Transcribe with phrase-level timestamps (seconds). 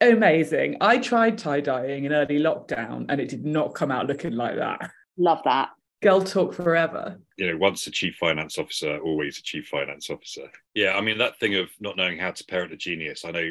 [0.00, 0.76] Amazing.
[0.80, 4.56] I tried tie dyeing in early lockdown and it did not come out looking like
[4.56, 4.90] that.
[5.16, 5.70] Love that.
[6.02, 7.18] Girl talk forever.
[7.38, 10.48] You know, once a chief finance officer, always a chief finance officer.
[10.74, 13.24] Yeah, I mean that thing of not knowing how to parent a genius.
[13.24, 13.50] I know,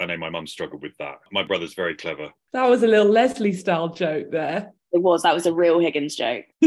[0.00, 1.18] I know my mum struggled with that.
[1.30, 2.30] My brother's very clever.
[2.52, 4.72] That was a little Leslie style joke there.
[4.92, 5.22] It was.
[5.22, 6.44] That was a real Higgins joke.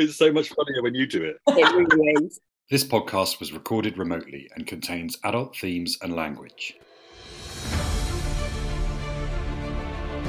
[0.00, 1.36] It's so much funnier when you do it.
[1.46, 2.40] It really is.
[2.70, 6.74] This podcast was recorded remotely and contains adult themes and language.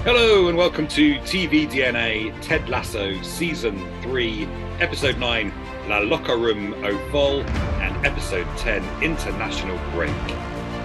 [0.03, 4.47] Hello and welcome to TV DNA Ted Lasso Season 3,
[4.79, 5.53] Episode 9,
[5.87, 7.45] La Locker Room Aux Folles,
[7.81, 10.09] and Episode 10, International Break.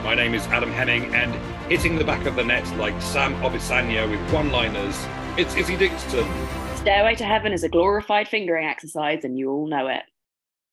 [0.05, 1.35] My name is Adam Hemming, and
[1.73, 5.07] hitting the back of the net like Sam Obisanya with one liners,
[5.39, 6.29] it's Izzi Dixon.
[6.77, 9.99] Stairway to Heaven is a glorified fingering exercise, and you all know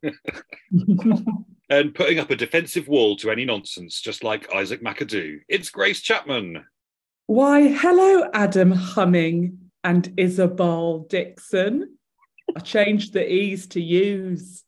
[0.03, 0.13] it.
[1.69, 6.01] And putting up a defensive wall to any nonsense, just like Isaac McAdoo, it's Grace
[6.01, 6.63] Chapman.
[7.27, 11.97] Why, hello, Adam Humming and Isabel Dixon.
[12.53, 14.65] I changed the E's to U's.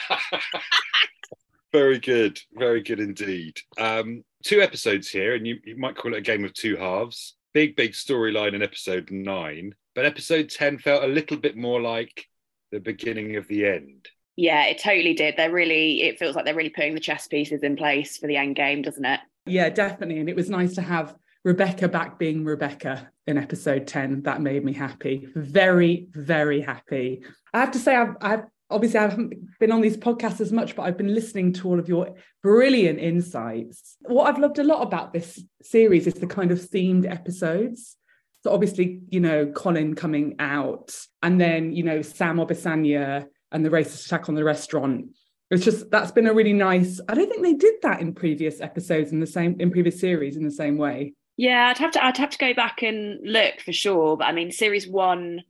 [1.72, 3.58] very good, very good indeed.
[3.78, 7.34] Um, two episodes here, and you, you might call it a game of two halves.
[7.54, 12.26] Big, big storyline in episode nine, but episode 10 felt a little bit more like
[12.72, 14.06] the beginning of the end.
[14.36, 15.38] Yeah, it totally did.
[15.38, 18.36] They're really, it feels like they're really putting the chess pieces in place for the
[18.36, 19.20] end game, doesn't it?
[19.46, 20.20] Yeah, definitely.
[20.20, 21.16] And it was nice to have
[21.48, 24.24] Rebecca back being Rebecca in episode 10.
[24.24, 25.28] That made me happy.
[25.34, 27.22] Very, very happy.
[27.54, 30.76] I have to say, I've, I've obviously I haven't been on these podcasts as much,
[30.76, 33.96] but I've been listening to all of your brilliant insights.
[34.02, 37.96] What I've loved a lot about this series is the kind of themed episodes.
[38.44, 43.70] So obviously, you know, Colin coming out, and then you know Sam Obisanya and the
[43.70, 45.06] racist attack on the restaurant.
[45.50, 47.00] It's just that's been a really nice.
[47.08, 50.36] I don't think they did that in previous episodes in the same in previous series
[50.36, 51.14] in the same way.
[51.38, 54.16] Yeah, I'd have to I'd have to go back and look for sure.
[54.16, 55.44] But I mean, series one,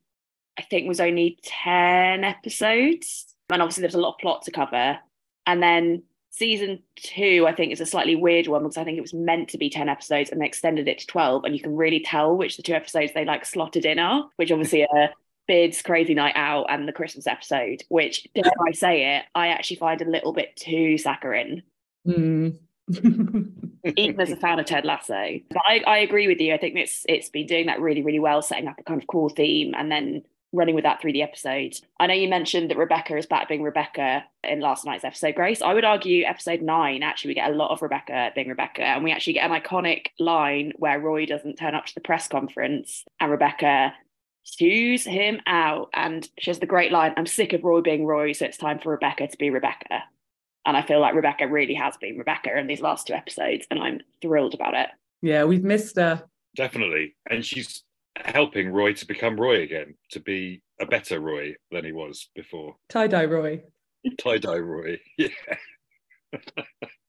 [0.58, 4.98] I think was only ten episodes, and obviously there's a lot of plot to cover.
[5.46, 9.02] And then season two, I think, is a slightly weird one because I think it
[9.02, 11.74] was meant to be ten episodes and they extended it to twelve, and you can
[11.74, 15.08] really tell which the two episodes they like slotted in are, which obviously are
[15.46, 17.82] Beard's Crazy Night Out and the Christmas episode.
[17.88, 21.62] Which, dare I say it, I actually find a little bit too saccharine.
[22.06, 22.58] Mm.
[23.96, 25.40] even as a fan of Ted Lasso.
[25.50, 26.54] But I, I agree with you.
[26.54, 29.06] I think it's it's been doing that really, really well, setting up a kind of
[29.06, 30.22] core theme and then
[30.52, 31.78] running with that through the episode.
[32.00, 35.60] I know you mentioned that Rebecca is back being Rebecca in last night's episode, Grace.
[35.60, 39.04] I would argue episode nine, actually, we get a lot of Rebecca being Rebecca, and
[39.04, 43.04] we actually get an iconic line where Roy doesn't turn up to the press conference
[43.20, 43.94] and Rebecca
[44.44, 45.90] chews him out.
[45.92, 48.78] And she has the great line, I'm sick of Roy being Roy, so it's time
[48.78, 50.04] for Rebecca to be Rebecca.
[50.68, 53.80] And I feel like Rebecca really has been Rebecca in these last two episodes, and
[53.80, 54.88] I'm thrilled about it.
[55.22, 56.22] Yeah, we've missed her.
[56.56, 57.16] Definitely.
[57.30, 57.84] And she's
[58.16, 62.76] helping Roy to become Roy again, to be a better Roy than he was before.
[62.90, 63.62] Tie dye Roy.
[64.18, 65.00] Tie dye Roy.
[65.16, 65.28] Yeah.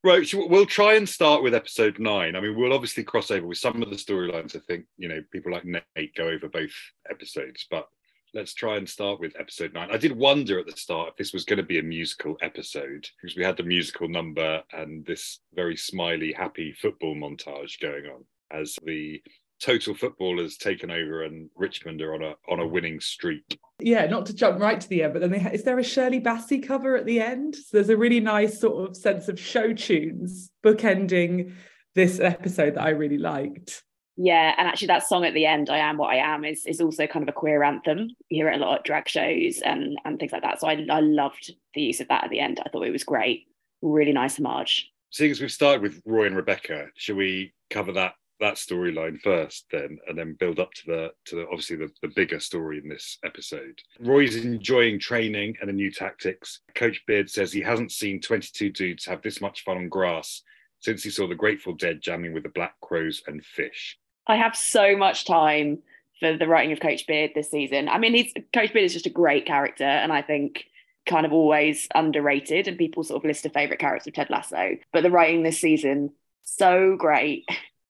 [0.06, 0.26] right.
[0.26, 2.38] so We'll try and start with episode nine.
[2.38, 4.56] I mean, we'll obviously cross over with some of the storylines.
[4.56, 6.72] I think, you know, people like Nate go over both
[7.12, 7.90] episodes, but
[8.34, 9.90] let's try and start with episode nine.
[9.92, 13.08] I did wonder at the start if this was going to be a musical episode
[13.22, 18.26] because we had the musical number and this very smiley, happy football montage going on
[18.52, 19.22] as the
[19.60, 23.60] total football has taken over and Richmond are on a on a winning streak.
[23.80, 25.84] Yeah, not to jump right to the end, but then they ha- is there a
[25.84, 27.56] Shirley Bassey cover at the end?
[27.56, 31.54] So there's a really nice sort of sense of show tunes bookending
[31.96, 33.84] this episode that I really liked.
[34.22, 36.82] Yeah, and actually that song at the end, I Am What I Am, is is
[36.82, 38.10] also kind of a queer anthem.
[38.28, 40.60] You hear it a lot at drag shows and and things like that.
[40.60, 42.60] So I, I loved the use of that at the end.
[42.60, 43.48] I thought it was great.
[43.82, 44.92] Really nice homage.
[45.10, 49.66] Seeing as we've started with Roy and Rebecca, should we cover that that storyline first
[49.72, 52.88] then and then build up to the to the, obviously the, the bigger story in
[52.88, 58.22] this episode roy's enjoying training and the new tactics coach beard says he hasn't seen
[58.22, 60.42] 22 dudes have this much fun on grass
[60.80, 63.96] since he saw the grateful dead jamming with the Black Crowes and Phish
[64.30, 65.80] I have so much time
[66.20, 67.90] for the writing of Coach Beard this season.
[67.90, 70.66] I mean, he's Coach Beard is just a great character, and I think
[71.06, 72.68] kind of always underrated.
[72.68, 75.60] And people sort of list a favorite character of Ted Lasso, but the writing this
[75.60, 76.12] season
[76.44, 77.46] so great.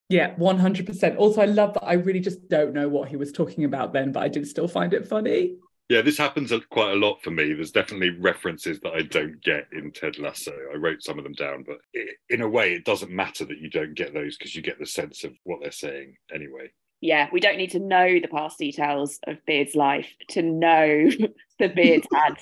[0.08, 1.18] Yeah, 100%.
[1.18, 4.12] Also, I love that I really just don't know what he was talking about then,
[4.12, 5.58] but I did still find it funny.
[5.90, 7.54] Yeah this happens quite a lot for me.
[7.54, 10.54] There's definitely references that i don't get in ted lasso.
[10.74, 13.60] I wrote some of them down but i in a way it doesn't matter that
[13.60, 16.72] you don't get those because you get the sense of what they're saying anyway.
[17.02, 21.10] Yeah, we don't need to know the past details of Beard's life to know
[21.60, 22.38] that Beard's had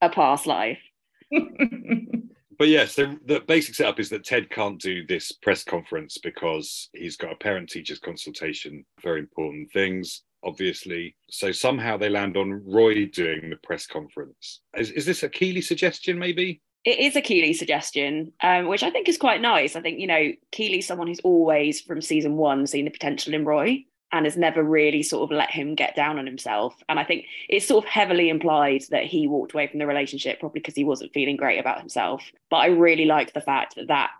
[0.00, 0.80] a past life.
[2.60, 6.90] But yes, the, the basic setup is that Ted can't do this press conference because
[6.92, 11.16] he's got a parent teachers consultation, very important things, obviously.
[11.30, 14.60] So somehow they land on Roy doing the press conference.
[14.76, 16.60] Is, is this a Keeley suggestion, maybe?
[16.84, 19.76] It is a Keeley suggestion, um, which I think is quite nice.
[19.76, 23.44] I think, you know, Keeley's someone who's always from season one seen the potential in
[23.44, 26.74] Roy and has never really sort of let him get down on himself.
[26.88, 30.40] And I think it's sort of heavily implied that he walked away from the relationship
[30.40, 32.24] probably because he wasn't feeling great about himself.
[32.48, 34.10] But I really like the fact that that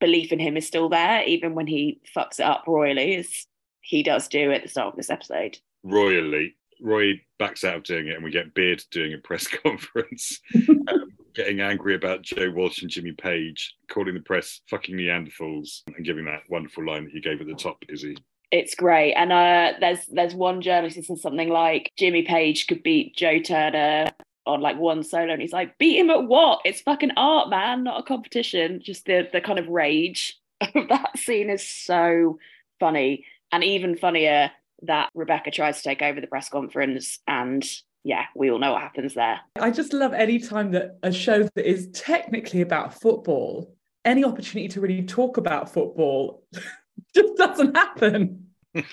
[0.00, 3.46] belief in him is still there, even when he fucks it up royally, as
[3.80, 5.58] he does do at the start of this episode.
[5.90, 6.54] Royally.
[6.80, 11.12] Roy backs out of doing it, and we get Beard doing a press conference, um,
[11.34, 16.24] getting angry about Joe Walsh and Jimmy Page, calling the press fucking Neanderthals, and giving
[16.26, 18.16] that wonderful line that you gave at the top, Izzi.
[18.50, 19.14] It's great.
[19.14, 23.40] And uh, there's there's one journalist who says something like Jimmy Page could beat Joe
[23.40, 24.10] Turner
[24.46, 26.60] on like one solo, and he's like, beat him at what?
[26.64, 28.80] It's fucking art, man, not a competition.
[28.82, 32.38] Just the the kind of rage of that scene is so
[32.80, 34.50] funny, and even funnier
[34.82, 37.68] that Rebecca tries to take over the press conference and
[38.04, 39.40] yeah, we all know what happens there.
[39.56, 44.68] I just love any time that a show that is technically about football, any opportunity
[44.68, 46.44] to really talk about football
[47.14, 48.46] just doesn't happen.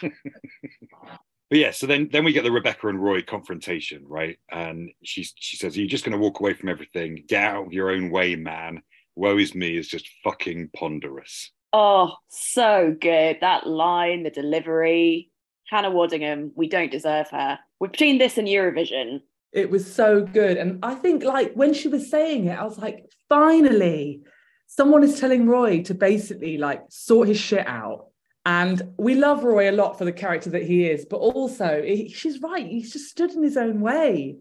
[1.49, 4.37] But yeah, so then then we get the Rebecca and Roy confrontation, right?
[4.51, 7.23] And she she says, "You're just going to walk away from everything.
[7.27, 8.81] Get out of your own way, man.
[9.15, 13.37] Woe is me is just fucking ponderous." Oh, so good.
[13.41, 15.29] That line, the delivery.
[15.69, 17.59] Hannah Waddingham, we don't deserve her.
[17.79, 19.21] We're between this and Eurovision.
[19.51, 20.57] It was so good.
[20.57, 24.21] And I think like when she was saying it, I was like, finally,
[24.67, 28.07] someone is telling Roy to basically like sort his shit out.
[28.45, 32.09] And we love Roy a lot for the character that he is, but also he,
[32.09, 32.67] she's right.
[32.67, 34.37] He's just stood in his own way.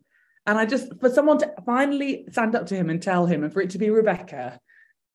[0.47, 3.53] And I just, for someone to finally stand up to him and tell him, and
[3.53, 4.61] for it to be Rebecca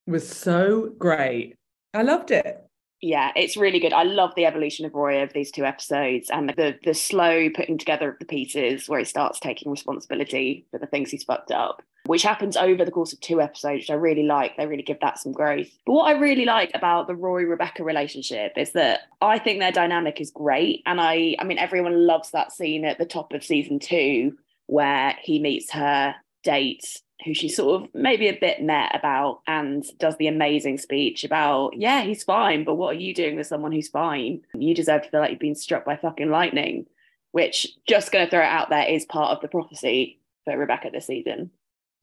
[0.08, 1.56] was so great.
[1.94, 2.58] I loved it
[3.02, 3.94] yeah, it's really good.
[3.94, 7.78] I love the evolution of Roy of these two episodes and the the slow putting
[7.78, 11.82] together of the pieces where he starts taking responsibility for the things he's fucked up,
[12.06, 14.56] which happens over the course of two episodes, which I really like.
[14.56, 15.68] They really give that some growth.
[15.86, 19.72] But what I really like about the Roy Rebecca relationship is that I think their
[19.72, 20.82] dynamic is great.
[20.84, 24.36] And I I mean everyone loves that scene at the top of season two
[24.66, 29.84] where he meets her date who she's sort of maybe a bit met about and
[29.98, 33.72] does the amazing speech about, yeah, he's fine, but what are you doing with someone
[33.72, 34.42] who's fine?
[34.54, 36.86] You deserve to feel like you've been struck by fucking lightning,
[37.32, 40.90] which just going to throw it out there is part of the prophecy for Rebecca
[40.92, 41.50] this season,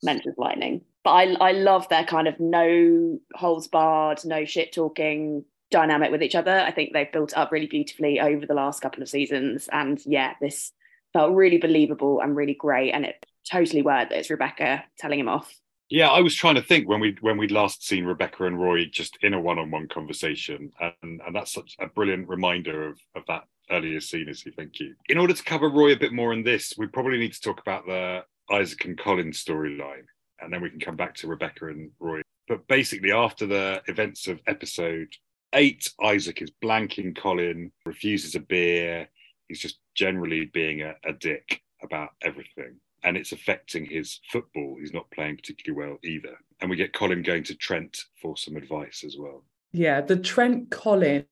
[0.04, 0.82] mentions lightning.
[1.04, 6.24] But I, I love their kind of no holds barred, no shit talking dynamic with
[6.24, 6.60] each other.
[6.60, 9.68] I think they've built up really beautifully over the last couple of seasons.
[9.72, 10.72] And yeah, this
[11.14, 12.92] felt really believable and really great.
[12.92, 15.54] And it totally worked that it's Rebecca telling him off.
[15.90, 18.86] Yeah, I was trying to think when we when we'd last seen Rebecca and Roy
[18.86, 23.46] just in a one-on-one conversation, and and that's such a brilliant reminder of of that
[23.72, 24.28] earlier scene.
[24.28, 24.52] Is he?
[24.52, 24.96] thank you.
[25.08, 27.62] In order to cover Roy a bit more in this, we probably need to talk
[27.62, 30.06] about the Isaac and Colin storyline,
[30.42, 32.22] and then we can come back to Rebecca and Roy.
[32.50, 35.08] But basically, after the events of episode
[35.54, 39.08] eight, Isaac is blanking Colin, refuses a beer.
[39.48, 44.78] He's just generally being a, a dick about everything and it's affecting his football.
[44.80, 46.38] He's not playing particularly well either.
[46.62, 49.44] And we get Colin going to Trent for some advice as well.
[49.74, 51.26] Yeah, the Trent Colin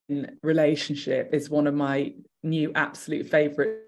[0.44, 2.14] relationship is one of my
[2.44, 3.80] new absolute favourite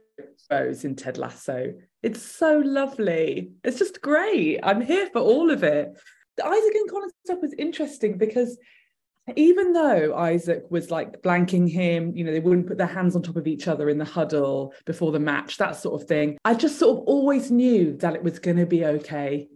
[0.50, 1.74] shows in Ted Lasso.
[2.02, 3.52] It's so lovely.
[3.64, 4.60] It's just great.
[4.64, 5.90] I'm here for all of it.
[6.38, 8.58] The Isaac and Colin stuff was interesting because
[9.36, 13.22] even though Isaac was like blanking him, you know, they wouldn't put their hands on
[13.22, 16.38] top of each other in the huddle before the match, that sort of thing.
[16.46, 19.50] I just sort of always knew that it was going to be okay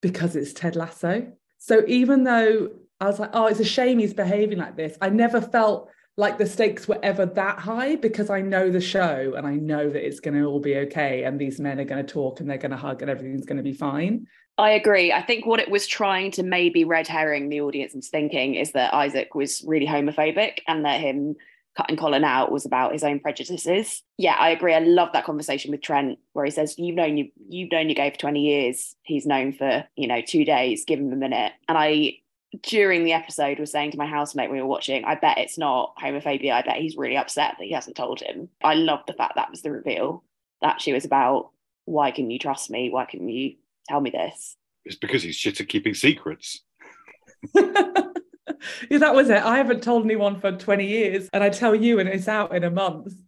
[0.00, 1.32] because it's Ted Lasso.
[1.58, 5.10] So even though I was like, oh, it's a shame he's behaving like this, I
[5.10, 9.46] never felt like the stakes were ever that high because I know the show and
[9.46, 12.12] I know that it's going to all be okay and these men are going to
[12.12, 14.26] talk and they're going to hug and everything's going to be fine.
[14.58, 15.12] I agree.
[15.12, 18.72] I think what it was trying to maybe red herring the audience into thinking is
[18.72, 21.36] that Isaac was really homophobic and that him
[21.76, 24.02] cutting Colin out was about his own prejudices.
[24.18, 24.74] Yeah, I agree.
[24.74, 27.94] I love that conversation with Trent where he says, You've known you you've known your
[27.94, 28.94] gay for 20 years.
[29.02, 31.52] He's known for, you know, two days, give him a minute.
[31.68, 32.18] And I
[32.62, 35.94] during the episode was saying to my housemate we were watching, I bet it's not
[35.96, 36.52] homophobia.
[36.52, 38.50] I bet he's really upset that he hasn't told him.
[38.62, 40.22] I love the fact that was the reveal.
[40.60, 41.50] That she was about
[41.86, 42.90] why can you trust me?
[42.90, 43.54] Why can you
[43.88, 44.56] tell me this?
[44.84, 46.60] It's because he's shit at keeping secrets.
[47.54, 49.42] yeah, that was it.
[49.42, 52.64] I haven't told anyone for 20 years, and I tell you, and it's out in
[52.64, 53.14] a month.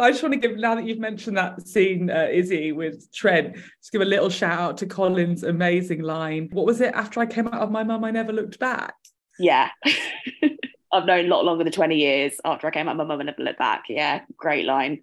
[0.00, 3.54] I just want to give, now that you've mentioned that scene, uh, Izzi, with Trent,
[3.54, 6.48] just give a little shout out to Colin's amazing line.
[6.52, 6.94] What was it?
[6.94, 8.94] After I came out of my mum, I never looked back.
[9.38, 9.68] Yeah.
[10.92, 13.20] I've known a lot longer than 20 years after I came out of my mum,
[13.20, 13.84] I never looked back.
[13.88, 15.02] Yeah, great line.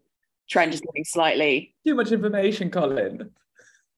[0.49, 1.75] Trent just looking slightly.
[1.85, 3.31] Too much information, Colin.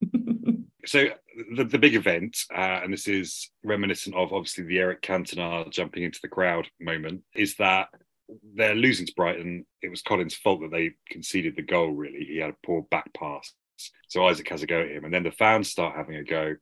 [0.85, 1.07] so
[1.55, 6.03] the, the big event, uh, and this is reminiscent of obviously the Eric Cantona jumping
[6.03, 7.89] into the crowd moment, is that
[8.55, 9.65] they're losing to Brighton.
[9.81, 12.25] It was Colin's fault that they conceded the goal, really.
[12.25, 13.53] He had a poor back pass.
[14.07, 15.05] So Isaac has a go at him.
[15.05, 16.55] And then the fans start having a go,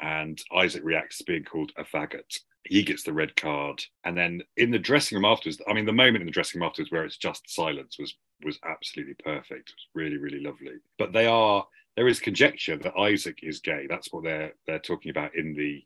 [0.00, 2.38] and Isaac reacts to being called a faggot.
[2.64, 3.82] He gets the red card.
[4.04, 6.68] And then in the dressing room afterwards, I mean, the moment in the dressing room
[6.68, 9.68] afterwards where it's just silence was was absolutely perfect.
[9.68, 10.72] It was really, really lovely.
[10.98, 11.66] But they are
[11.96, 13.86] there is conjecture that Isaac is gay.
[13.88, 15.82] That's what they're they're talking about in the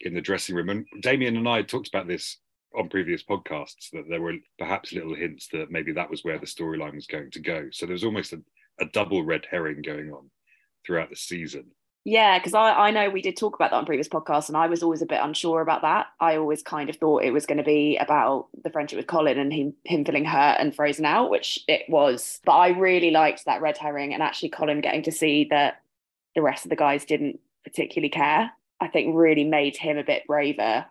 [0.00, 0.68] in the dressing room.
[0.68, 2.38] And Damien and I talked about this
[2.76, 6.46] on previous podcasts that there were perhaps little hints that maybe that was where the
[6.46, 7.68] storyline was going to go.
[7.72, 8.42] So there was almost a,
[8.80, 10.30] a double red herring going on
[10.86, 11.64] throughout the season.
[12.08, 14.68] Yeah, because I, I know we did talk about that on previous podcasts, and I
[14.68, 16.06] was always a bit unsure about that.
[16.20, 19.40] I always kind of thought it was going to be about the friendship with Colin
[19.40, 22.38] and him, him feeling hurt and frozen out, which it was.
[22.44, 25.82] But I really liked that red herring and actually Colin getting to see that
[26.36, 28.52] the rest of the guys didn't particularly care.
[28.80, 30.86] I think really made him a bit braver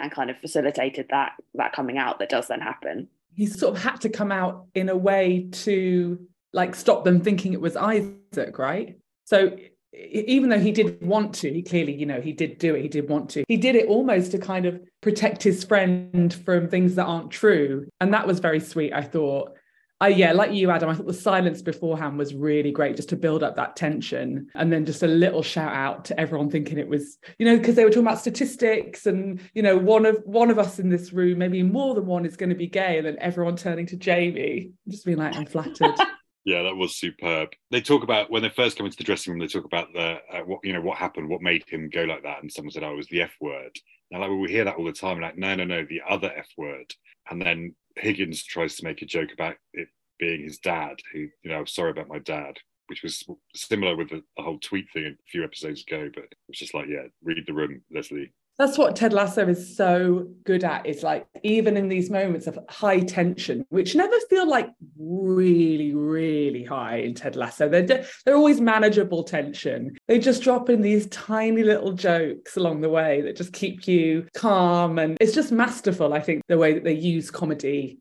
[0.00, 3.06] and kind of facilitated that that coming out that does then happen.
[3.34, 6.18] He sort of had to come out in a way to
[6.52, 8.98] like stop them thinking it was Isaac, right?
[9.26, 9.56] So
[9.96, 12.88] even though he did want to, he clearly, you know, he did do it, he
[12.88, 13.44] did want to.
[13.48, 17.88] He did it almost to kind of protect his friend from things that aren't true.
[18.00, 19.52] And that was very sweet, I thought.
[19.98, 23.16] I, yeah, like you, Adam, I thought the silence beforehand was really great just to
[23.16, 24.48] build up that tension.
[24.54, 27.76] And then just a little shout out to everyone thinking it was, you know, because
[27.76, 31.14] they were talking about statistics and, you know, one of one of us in this
[31.14, 32.98] room, maybe more than one, is going to be gay.
[32.98, 35.94] And then everyone turning to Jamie, just being like, I'm flattered.
[36.46, 37.50] Yeah, that was superb.
[37.72, 39.40] They talk about when they first come into the dressing room.
[39.40, 42.22] They talk about the uh, what you know what happened, what made him go like
[42.22, 43.76] that, and someone said, "Oh, it was the F word."
[44.12, 45.20] Now, like well, we hear that all the time.
[45.20, 46.94] Like, no, no, no, the other F word.
[47.28, 49.88] And then Higgins tries to make a joke about it
[50.20, 53.24] being his dad, who you know, sorry about my dad, which was
[53.56, 56.08] similar with the, the whole tweet thing a few episodes ago.
[56.14, 59.76] But it was just like, yeah, read the room, Leslie that's what Ted Lasso is
[59.76, 60.86] so good at.
[60.86, 66.64] Is like even in these moments of high tension, which never feel like really, really
[66.64, 67.68] high in Ted Lasso.
[67.68, 69.96] They're they're always manageable tension.
[70.08, 74.26] They just drop in these tiny little jokes along the way that just keep you
[74.34, 76.14] calm, and it's just masterful.
[76.14, 77.98] I think the way that they use comedy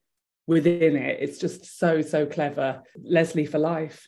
[0.47, 1.17] within it.
[1.19, 2.81] It's just so so clever.
[3.03, 4.07] Leslie for life.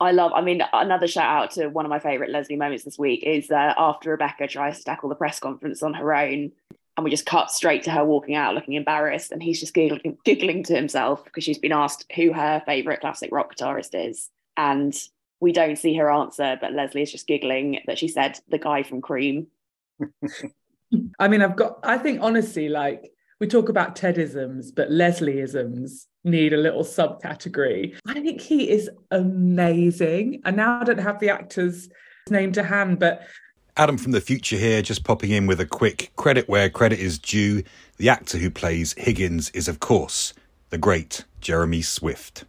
[0.00, 2.98] I love, I mean, another shout out to one of my favourite Leslie moments this
[2.98, 6.52] week is uh, after Rebecca tries to tackle the press conference on her own,
[6.96, 10.16] and we just cut straight to her walking out looking embarrassed, and he's just giggling,
[10.24, 14.30] giggling to himself because she's been asked who her favourite classic rock guitarist is.
[14.56, 14.94] And
[15.40, 18.82] we don't see her answer, but Leslie is just giggling that she said the guy
[18.84, 19.48] from Cream.
[21.18, 26.52] I mean, I've got, I think honestly, like, we talk about Tedisms, but Leslieisms need
[26.52, 27.96] a little subcategory.
[28.06, 30.42] I think he is amazing.
[30.44, 31.88] And now I don't have the actor's
[32.30, 33.26] name to hand, but
[33.76, 37.18] Adam from the future here, just popping in with a quick credit where credit is
[37.18, 37.62] due.
[37.98, 40.34] The actor who plays Higgins is, of course,
[40.70, 42.44] the great Jeremy Swift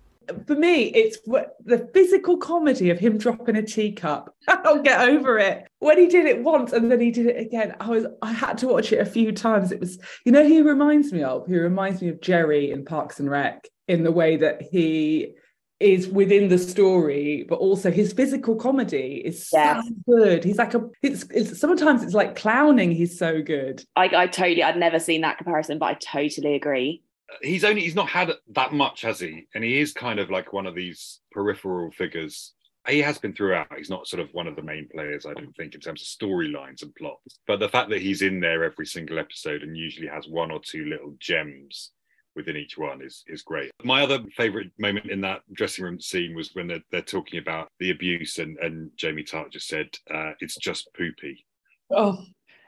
[0.46, 1.18] for me, it's
[1.66, 4.34] the physical comedy of him dropping a teacup.
[4.48, 5.68] I don't get over it.
[5.80, 8.58] When he did it once and then he did it again, I was I had
[8.60, 9.72] to watch it a few times.
[9.72, 11.48] It was, you know, he reminds me of.
[11.48, 15.36] He reminds me of Jerry in Parks and Rec in the way that he
[15.80, 19.86] is within the story, but also his physical comedy is yes.
[19.88, 20.44] so good.
[20.44, 22.92] He's like a it's, it's sometimes it's like clowning.
[22.92, 23.84] He's so good.
[23.96, 27.04] I, I totally I'd never seen that comparison, but I totally agree
[27.42, 29.48] he's only he's not had that much, has he?
[29.54, 32.54] And he is kind of like one of these peripheral figures.
[32.90, 33.68] He has been throughout.
[33.78, 36.08] He's not sort of one of the main players, I don't think, in terms of
[36.08, 37.40] storylines and plots.
[37.48, 40.60] But the fact that he's in there every single episode and usually has one or
[40.60, 41.92] two little gems
[42.36, 43.72] within each one is is great.
[43.84, 47.70] My other favorite moment in that dressing room scene was when they're, they're talking about
[47.80, 51.46] the abuse and, and Jamie Tartt just said, uh, it's just poopy.
[51.92, 52.24] Oh,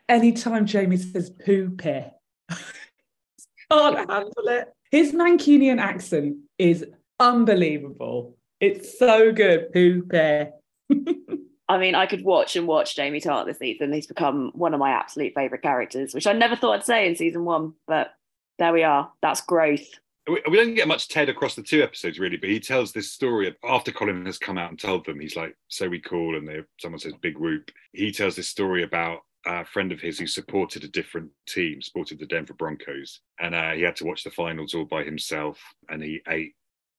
[0.10, 2.06] anytime Jamie says poopy,
[3.72, 4.74] can't handle it.
[4.92, 6.86] His Mancunian accent is
[7.20, 8.38] unbelievable.
[8.62, 9.74] It's so good.
[9.74, 10.52] Poopy.
[11.68, 13.92] I mean, I could watch and watch Jamie Tartt this season.
[13.92, 17.16] He's become one of my absolute favourite characters, which I never thought I'd say in
[17.16, 18.14] season one, but
[18.60, 19.12] there we are.
[19.22, 19.88] That's growth.
[20.28, 23.56] We don't get much Ted across the two episodes, really, but he tells this story
[23.64, 25.20] after Colin has come out and told them.
[25.20, 28.84] He's like, "So we call," and they, someone says, "Big whoop." He tells this story
[28.84, 33.56] about a friend of his who supported a different team, supported the Denver Broncos, and
[33.56, 36.54] uh, he had to watch the finals all by himself, and he ate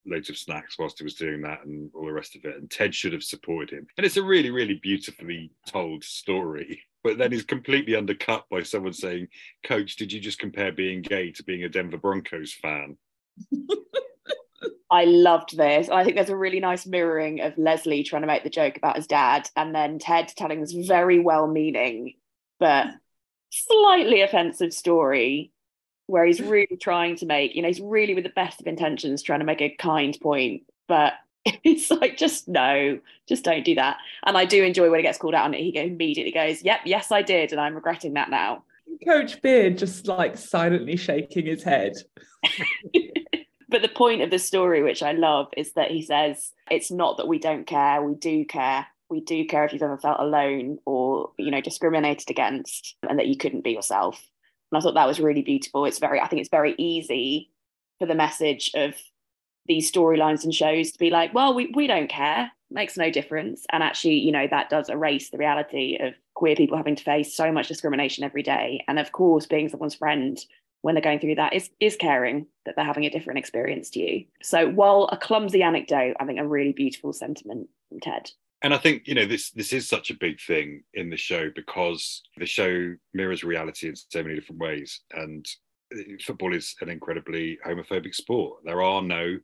[0.07, 2.57] loads of snacks whilst he was doing that and all the rest of it.
[2.57, 3.87] And Ted should have supported him.
[3.97, 6.83] And it's a really, really beautifully told story.
[7.05, 9.27] But then he's completely undercut by someone saying,
[9.65, 12.97] Coach, did you just compare being gay to being a Denver Broncos fan?
[14.89, 15.89] I loved this.
[15.89, 18.95] I think there's a really nice mirroring of Leslie trying to make the joke about
[18.95, 22.15] his dad and then Ted telling this very well meaning
[22.63, 22.87] but
[23.51, 25.51] slightly offensive story
[26.07, 29.23] where he's really trying to make, you know, he's really with the best of intentions
[29.23, 33.97] trying to make a kind point, but it's like just no, just don't do that.
[34.25, 35.61] And I do enjoy when he gets called out on it.
[35.61, 38.63] He immediately goes, "Yep, yes, I did, and I'm regretting that now."
[39.05, 41.95] Coach Beard just like silently shaking his head.
[43.69, 47.17] but the point of the story, which I love, is that he says it's not
[47.17, 48.87] that we don't care, we do care.
[49.09, 53.27] We do care if you've ever felt alone or you know discriminated against, and that
[53.27, 54.23] you couldn't be yourself.
[54.73, 55.85] And I thought that was really beautiful.
[55.85, 57.51] It's very, I think it's very easy
[57.99, 58.95] for the message of
[59.67, 63.65] these storylines and shows to be like, well, we, we don't care, makes no difference.
[63.71, 67.37] And actually, you know, that does erase the reality of queer people having to face
[67.37, 68.83] so much discrimination every day.
[68.89, 70.39] And of course, being someone's friend
[70.81, 74.01] when they're going through that is is caring that they're having a different experience to
[74.01, 74.25] you.
[74.43, 78.31] So while a clumsy anecdote, I think a really beautiful sentiment from Ted
[78.63, 81.51] and I think you know this this is such a big thing in the show
[81.55, 85.47] because the show mirrors reality in so many different ways, and
[85.95, 88.61] uh, football is an incredibly homophobic sport.
[88.65, 89.39] There are no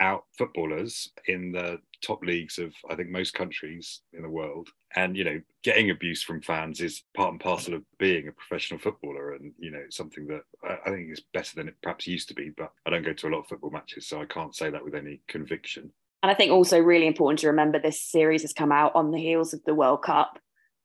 [0.00, 5.16] out footballers in the top leagues of I think most countries in the world, and
[5.16, 9.32] you know getting abuse from fans is part and parcel of being a professional footballer,
[9.34, 10.42] and you know something that
[10.86, 12.50] I think is better than it perhaps used to be.
[12.56, 14.84] But I don't go to a lot of football matches, so I can't say that
[14.84, 15.90] with any conviction.
[16.24, 19.18] And I think also really important to remember this series has come out on the
[19.18, 20.38] heels of the World Cup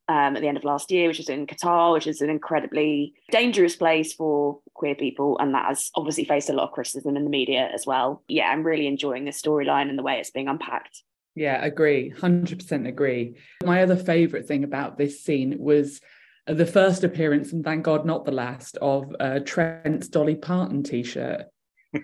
[0.09, 3.13] um, at the end of last year, which was in Qatar, which is an incredibly
[3.31, 5.39] dangerous place for queer people.
[5.39, 8.21] And that has obviously faced a lot of criticism in the media as well.
[8.27, 11.03] Yeah, I'm really enjoying this storyline and the way it's being unpacked.
[11.35, 12.11] Yeah, agree.
[12.11, 13.37] 100% agree.
[13.63, 16.01] My other favourite thing about this scene was
[16.47, 21.01] the first appearance, and thank God not the last, of uh, Trent's Dolly Parton t
[21.01, 21.45] shirt.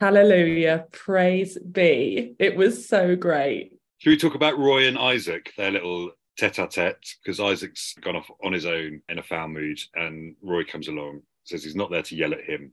[0.00, 0.86] Hallelujah.
[0.92, 2.34] Praise be.
[2.38, 3.72] It was so great.
[3.98, 7.14] Should we talk about Roy and Isaac, their little tete a tete?
[7.22, 11.22] Because Isaac's gone off on his own in a foul mood, and Roy comes along,
[11.44, 12.72] says he's not there to yell at him,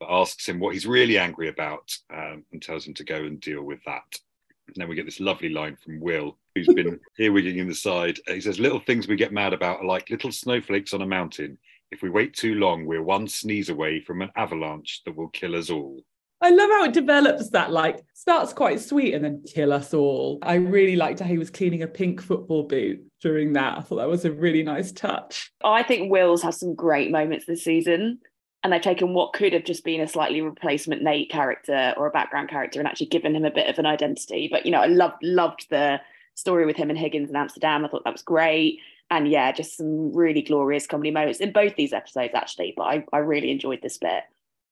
[0.00, 3.40] but asks him what he's really angry about um, and tells him to go and
[3.40, 4.18] deal with that.
[4.66, 8.18] And then we get this lovely line from Will, who's been earwigging in the side.
[8.26, 11.56] He says, Little things we get mad about are like little snowflakes on a mountain.
[11.92, 15.54] If we wait too long, we're one sneeze away from an avalanche that will kill
[15.54, 16.02] us all.
[16.40, 20.38] I love how it develops that like starts quite sweet and then kill us all.
[20.42, 23.78] I really liked how he was cleaning a pink football boot during that.
[23.78, 25.50] I thought that was a really nice touch.
[25.64, 28.18] I think Will's has some great moments this season.
[28.62, 32.10] And they've taken what could have just been a slightly replacement Nate character or a
[32.10, 34.48] background character and actually given him a bit of an identity.
[34.50, 36.00] But you know, I loved loved the
[36.34, 37.84] story with him and Higgins in Amsterdam.
[37.84, 38.80] I thought that was great.
[39.08, 42.74] And yeah, just some really glorious comedy moments in both these episodes, actually.
[42.76, 44.24] But I, I really enjoyed this bit.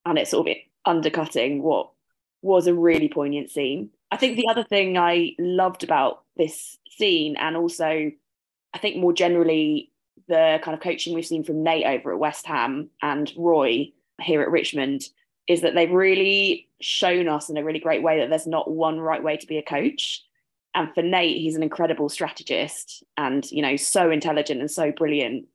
[0.04, 1.90] And it's sort of undercutting what
[2.42, 3.90] was a really poignant scene.
[4.10, 8.10] I think the other thing I loved about this scene, and also
[8.72, 9.90] I think more generally
[10.28, 14.42] the kind of coaching we've seen from Nate over at West Ham and Roy here
[14.42, 15.08] at Richmond,
[15.46, 19.00] is that they've really shown us in a really great way that there's not one
[19.00, 20.22] right way to be a coach.
[20.74, 25.46] And for Nate, he's an incredible strategist and, you know, so intelligent and so brilliant.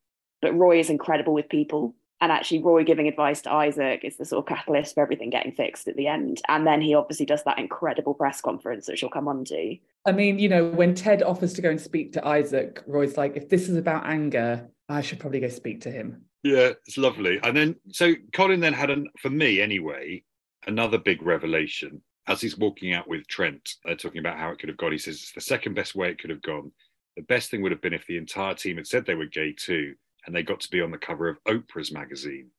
[0.41, 4.25] But Roy is incredible with people and actually Roy giving advice to Isaac is the
[4.25, 6.41] sort of catalyst for everything getting fixed at the end.
[6.49, 9.77] And then he obviously does that incredible press conference, that she'll come on to.
[10.05, 13.37] I mean, you know, when Ted offers to go and speak to Isaac, Roy's like,
[13.37, 16.23] if this is about anger, I should probably go speak to him.
[16.43, 17.39] Yeah, it's lovely.
[17.43, 20.23] And then, so Colin then had, an, for me anyway,
[20.67, 23.75] another big revelation as he's walking out with Trent.
[23.85, 24.91] They're talking about how it could have gone.
[24.91, 26.71] He says it's the second best way it could have gone.
[27.15, 29.53] The best thing would have been if the entire team had said they were gay
[29.53, 32.49] too and they got to be on the cover of Oprah's magazine.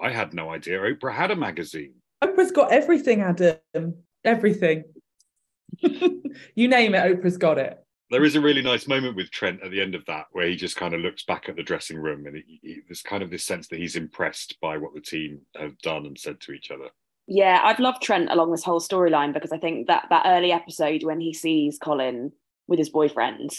[0.00, 1.94] I had no idea Oprah had a magazine.
[2.22, 3.94] Oprah's got everything, Adam.
[4.24, 4.84] Everything.
[5.80, 7.78] you name it, Oprah's got it.
[8.10, 10.56] There is a really nice moment with Trent at the end of that where he
[10.56, 13.30] just kind of looks back at the dressing room and he, he, there's kind of
[13.30, 16.72] this sense that he's impressed by what the team have done and said to each
[16.72, 16.88] other.
[17.28, 21.04] Yeah, I've loved Trent along this whole storyline because I think that that early episode
[21.04, 22.32] when he sees Colin
[22.66, 23.50] with his boyfriend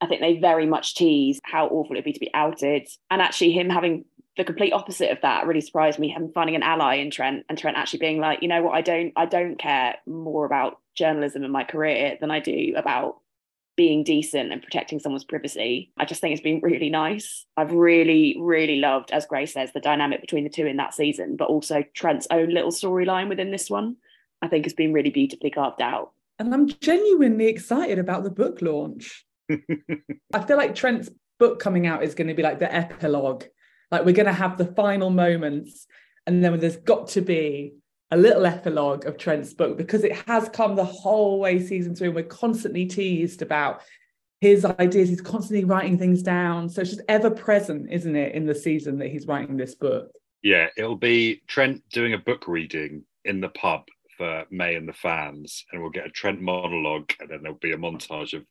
[0.00, 2.88] I think they very much tease how awful it'd be to be outed.
[3.10, 4.04] And actually, him having
[4.36, 6.08] the complete opposite of that really surprised me.
[6.08, 8.82] Him finding an ally in Trent and Trent actually being like, you know what, I
[8.82, 13.16] don't, I don't care more about journalism and my career than I do about
[13.76, 15.92] being decent and protecting someone's privacy.
[15.96, 17.46] I just think it's been really nice.
[17.56, 21.36] I've really, really loved, as Grace says, the dynamic between the two in that season,
[21.36, 23.96] but also Trent's own little storyline within this one.
[24.42, 26.12] I think has been really beautifully carved out.
[26.38, 29.24] And I'm genuinely excited about the book launch.
[30.34, 33.44] I feel like Trent's book coming out is going to be like the epilogue.
[33.90, 35.86] Like we're going to have the final moments,
[36.26, 37.74] and then there's got to be
[38.10, 42.08] a little epilogue of Trent's book because it has come the whole way season three,
[42.08, 43.82] and we're constantly teased about
[44.40, 45.08] his ideas.
[45.08, 48.98] He's constantly writing things down, so it's just ever present, isn't it, in the season
[48.98, 50.10] that he's writing this book?
[50.42, 53.82] Yeah, it'll be Trent doing a book reading in the pub
[54.16, 57.72] for May and the fans, and we'll get a Trent monologue, and then there'll be
[57.72, 58.44] a montage of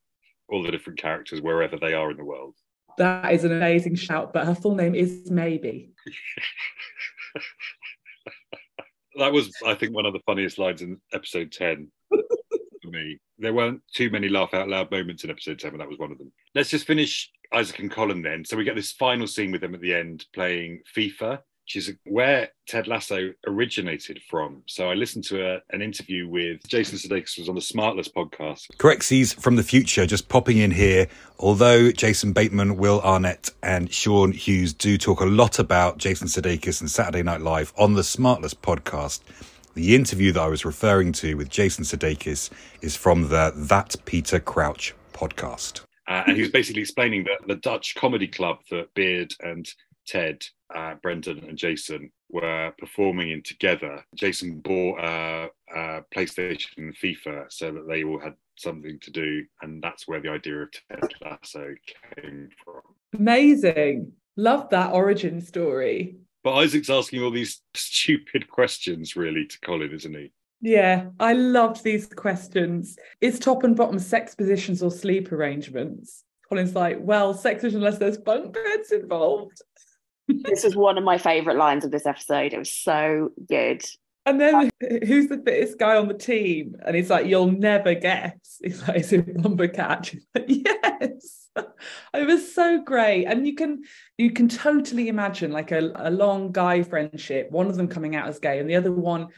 [0.49, 2.55] all the different characters wherever they are in the world.
[2.97, 5.91] That is an amazing shout, but her full name is Maybe.
[9.17, 13.19] that was, I think, one of the funniest lines in episode 10 for me.
[13.37, 16.11] There weren't too many laugh out loud moments in episode 10, but that was one
[16.11, 16.31] of them.
[16.55, 18.43] Let's just finish Isaac and Colin then.
[18.43, 21.93] So we get this final scene with them at the end playing FIFA which is
[22.05, 24.63] where Ted Lasso originated from.
[24.67, 28.67] So I listened to a, an interview with Jason Sudeikis was on the Smartless podcast.
[28.77, 31.09] Correctsies from the future just popping in here.
[31.39, 36.79] Although Jason Bateman, Will Arnett, and Sean Hayes do talk a lot about Jason Sudeikis
[36.79, 39.19] and Saturday Night Live on the Smartless podcast.
[39.73, 42.49] The interview that I was referring to with Jason Sudeikis
[42.81, 45.81] is from the That Peter Crouch podcast.
[46.07, 49.67] Uh, and he was basically explaining that the Dutch comedy club that Beard and
[50.07, 50.43] Ted,
[50.73, 54.03] uh, Brendan, and Jason were performing in together.
[54.15, 59.45] Jason bought a, a PlayStation and FIFA so that they all had something to do,
[59.61, 61.75] and that's where the idea of Ted Lasso
[62.15, 62.81] came from.
[63.17, 64.13] Amazing.
[64.35, 66.17] Love that origin story.
[66.43, 70.31] But Isaac's asking all these stupid questions, really, to Colin, isn't he?
[70.61, 72.97] Yeah, I loved these questions.
[73.21, 76.23] Is top and bottom sex positions or sleep arrangements?
[76.49, 79.61] Colin's like, well, sex unless there's bunk beds involved
[80.27, 82.53] this was one of my favorite lines of this episode.
[82.53, 83.83] It was so good.
[84.25, 84.69] And then
[85.05, 86.75] who's the fittest guy on the team?
[86.85, 88.59] And he's like, you'll never guess.
[88.61, 90.17] He's like, is it Bumbercatch?
[90.35, 91.43] Like, yes.
[92.13, 93.25] It was so great.
[93.25, 93.81] And you can
[94.17, 98.27] you can totally imagine like a, a long guy friendship, one of them coming out
[98.27, 99.29] as gay and the other one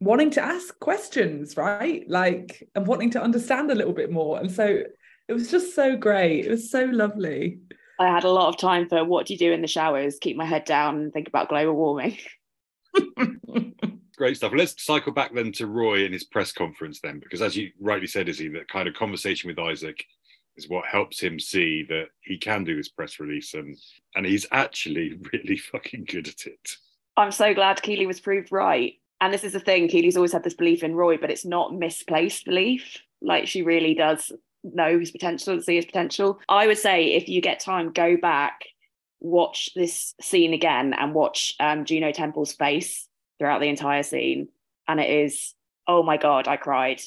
[0.00, 2.04] wanting to ask questions, right?
[2.08, 4.38] Like and wanting to understand a little bit more.
[4.38, 4.82] And so
[5.28, 6.44] it was just so great.
[6.46, 7.60] It was so lovely.
[8.02, 10.36] I had a lot of time for what do you do in the showers, keep
[10.36, 12.18] my head down and think about global warming.
[14.16, 14.52] Great stuff.
[14.54, 18.06] Let's cycle back then to Roy and his press conference then, because as you rightly
[18.06, 20.04] said, Izzi, that kind of conversation with Isaac
[20.56, 23.76] is what helps him see that he can do his press release and
[24.14, 26.76] and he's actually really fucking good at it.
[27.16, 28.94] I'm so glad Keeley was proved right.
[29.20, 31.74] And this is the thing, Keeley's always had this belief in Roy, but it's not
[31.74, 32.98] misplaced belief.
[33.20, 34.32] Like she really does
[34.62, 36.40] know his potential and see his potential.
[36.48, 38.64] I would say if you get time, go back,
[39.20, 44.48] watch this scene again, and watch um, Juno Temple's face throughout the entire scene.
[44.88, 45.54] And it is,
[45.86, 47.00] oh my God, I cried.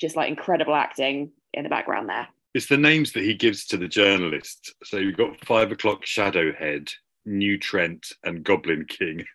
[0.00, 2.28] Just like incredible acting in the background there.
[2.54, 4.72] It's the names that he gives to the journalists.
[4.82, 6.90] So you've got Five O'Clock Shadowhead,
[7.26, 9.24] New Trent, and Goblin King.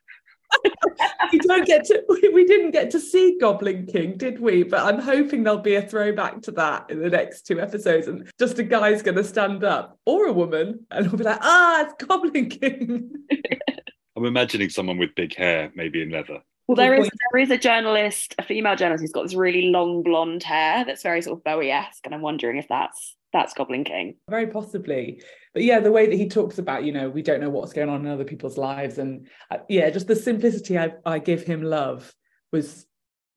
[1.32, 4.64] we don't get to we didn't get to see Goblin King, did we?
[4.64, 8.32] But I'm hoping there'll be a throwback to that in the next two episodes, and
[8.40, 11.82] just a guy's going to stand up or a woman, and we'll be like, ah,
[11.82, 13.12] it's Goblin King.
[14.18, 16.40] I'm imagining someone with big hair, maybe in leather.
[16.68, 20.02] Well, there is there is a journalist, a female journalist, who's got this really long
[20.02, 24.16] blonde hair that's very sort of Bowie-esque, and I'm wondering if that's that's Goblin King.
[24.30, 25.22] Very possibly.
[25.56, 27.88] But yeah, the way that he talks about, you know, we don't know what's going
[27.88, 28.98] on in other people's lives.
[28.98, 32.14] And uh, yeah, just the simplicity I, I give him love
[32.52, 32.86] was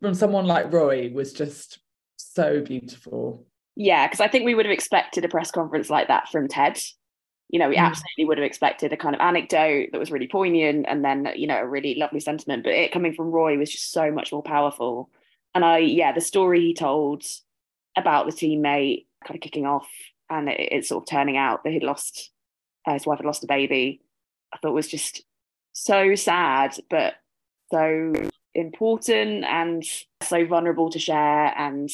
[0.02, 1.78] from someone like Roy was just
[2.16, 3.46] so beautiful.
[3.76, 6.80] Yeah, because I think we would have expected a press conference like that from Ted.
[7.50, 7.86] You know, we mm.
[7.86, 11.46] absolutely would have expected a kind of anecdote that was really poignant and then, you
[11.46, 12.64] know, a really lovely sentiment.
[12.64, 15.08] But it coming from Roy was just so much more powerful.
[15.54, 17.22] And I, yeah, the story he told
[17.96, 19.88] about the teammate kind of kicking off
[20.30, 22.30] and it, it's sort of turning out that he'd lost
[22.86, 24.00] uh, his wife had lost a baby.
[24.52, 25.22] I thought was just
[25.72, 27.14] so sad but
[27.70, 28.12] so
[28.54, 29.84] important and
[30.22, 31.52] so vulnerable to share.
[31.56, 31.90] And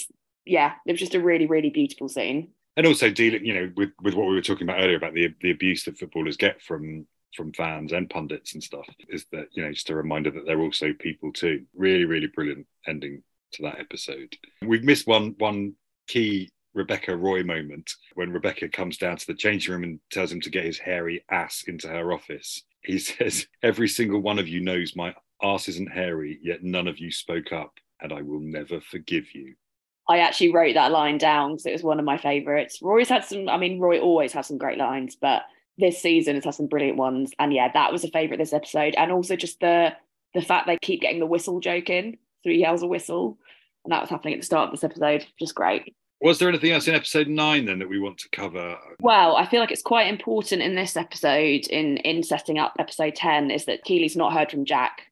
[0.47, 2.49] yeah it was just a really really beautiful scene.
[2.77, 5.35] And also dealing you know with with what we were talking about earlier about the
[5.40, 9.62] the abuse that footballers get from from fans and pundits and stuff is that you
[9.62, 11.64] know just a reminder that they're also people too.
[11.75, 14.37] Really really brilliant ending to that episode.
[14.62, 15.75] We've missed one one
[16.07, 20.41] key Rebecca Roy moment when Rebecca comes down to the changing room and tells him
[20.43, 22.63] to get his hairy ass into her office.
[22.83, 26.99] He says, Every single one of you knows my ass isn't hairy, yet none of
[26.99, 29.55] you spoke up, and I will never forgive you.
[30.09, 32.81] I actually wrote that line down because it was one of my favourites.
[32.83, 35.43] Roy's had some, I mean, Roy always has some great lines, but
[35.79, 37.33] this season has had some brilliant ones.
[37.39, 38.95] And yeah, that was a favourite this episode.
[38.97, 39.95] And also just the
[40.35, 42.19] the fact they keep getting the whistle joke in.
[42.43, 43.39] He yells a whistle
[43.85, 45.95] And that was happening at the start of this episode, is great.
[46.20, 48.79] Was there anything else in episode nine then that we want to cover?
[49.00, 53.14] Well, I feel like it's quite important in this episode, in in setting up episode
[53.14, 55.03] ten, is that Keeley's not heard from Jack.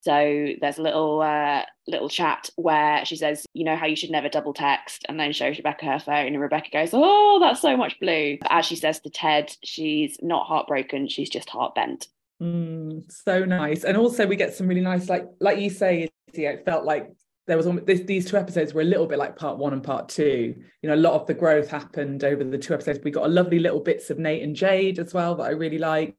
[0.00, 4.10] So there's a little uh, little chat where she says, "You know how you should
[4.10, 7.76] never double text," and then shows Rebecca her phone, and Rebecca goes, "Oh, that's so
[7.76, 12.06] much blue." As she says to Ted, she's not heartbroken; she's just heart bent.
[12.40, 16.64] Mm, so nice, and also we get some really nice, like like you say, it
[16.64, 17.10] felt like
[17.48, 19.82] there was almost, this, these two episodes were a little bit like part one and
[19.82, 20.54] part two.
[20.82, 23.00] You know, a lot of the growth happened over the two episodes.
[23.02, 25.78] We got a lovely little bits of Nate and Jade as well that I really
[25.78, 26.14] liked.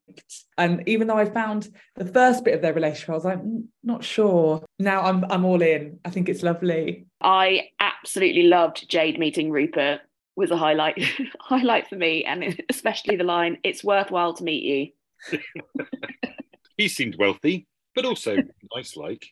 [0.57, 3.65] And even though I found the first bit of their relationship, I was like, mm,
[3.83, 4.65] not sure.
[4.79, 5.99] Now I'm I'm all in.
[6.03, 7.05] I think it's lovely.
[7.21, 10.01] I absolutely loved Jade meeting Rupert
[10.35, 10.99] was a highlight
[11.39, 15.39] highlight for me, and especially the line, "It's worthwhile to meet you."
[16.77, 18.37] he seemed wealthy, but also
[18.75, 19.27] nice like.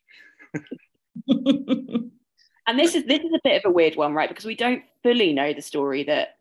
[2.68, 4.30] and this is this is a bit of a weird one, right?
[4.30, 6.38] Because we don't fully know the story that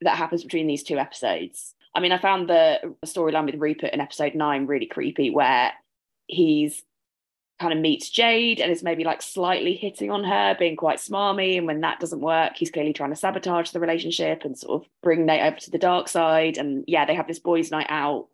[0.00, 1.74] that happens between these two episodes.
[1.94, 5.72] I mean, I found the storyline with Rupert in episode nine really creepy, where
[6.26, 6.82] he's
[7.58, 11.58] kind of meets Jade and is maybe like slightly hitting on her, being quite smarmy.
[11.58, 14.88] And when that doesn't work, he's clearly trying to sabotage the relationship and sort of
[15.02, 16.56] bring Nate over to the dark side.
[16.56, 18.28] And yeah, they have this boys' night out.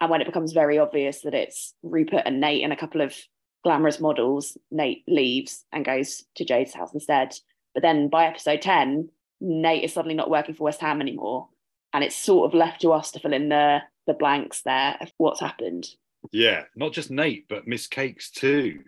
[0.00, 3.14] And when it becomes very obvious that it's Rupert and Nate and a couple of
[3.62, 7.34] glamorous models, Nate leaves and goes to Jade's house instead.
[7.74, 9.08] But then by episode 10,
[9.40, 11.48] Nate is suddenly not working for West Ham anymore.
[11.92, 15.12] And it's sort of left to us to fill in the the blanks there of
[15.16, 15.86] what's happened.
[16.32, 18.80] Yeah, not just Nate, but Miss Cakes too.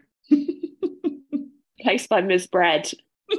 [1.80, 2.90] Placed by Miss Bread.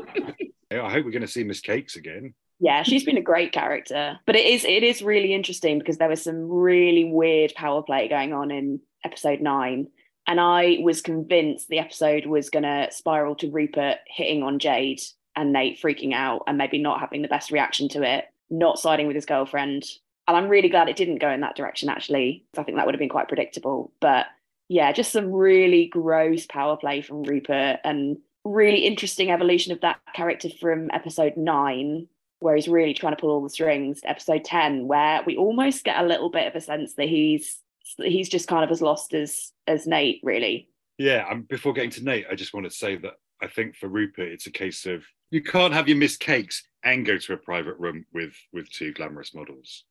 [0.71, 2.33] I hope we're going to see Miss Cakes again.
[2.59, 4.19] Yeah, she's been a great character.
[4.25, 8.07] But it is it is really interesting because there was some really weird power play
[8.07, 9.87] going on in episode nine
[10.27, 15.01] and I was convinced the episode was going to spiral to Rupert hitting on Jade
[15.35, 19.07] and Nate freaking out and maybe not having the best reaction to it, not siding
[19.07, 19.85] with his girlfriend.
[20.27, 22.45] And I'm really glad it didn't go in that direction, actually.
[22.57, 23.91] I think that would have been quite predictable.
[23.99, 24.25] But
[24.67, 29.99] yeah, just some really gross power play from Rupert and really interesting evolution of that
[30.13, 32.07] character from episode nine,
[32.39, 35.83] where he's really trying to pull all the strings, to episode 10, where we almost
[35.83, 37.59] get a little bit of a sense that he's
[37.97, 40.69] he's just kind of as lost as as Nate, really.
[40.97, 43.87] Yeah, and before getting to Nate, I just want to say that I think for
[43.87, 47.37] Rupert, it's a case of you can't have your Miss Cakes and go to a
[47.37, 49.83] private room with with two glamorous models.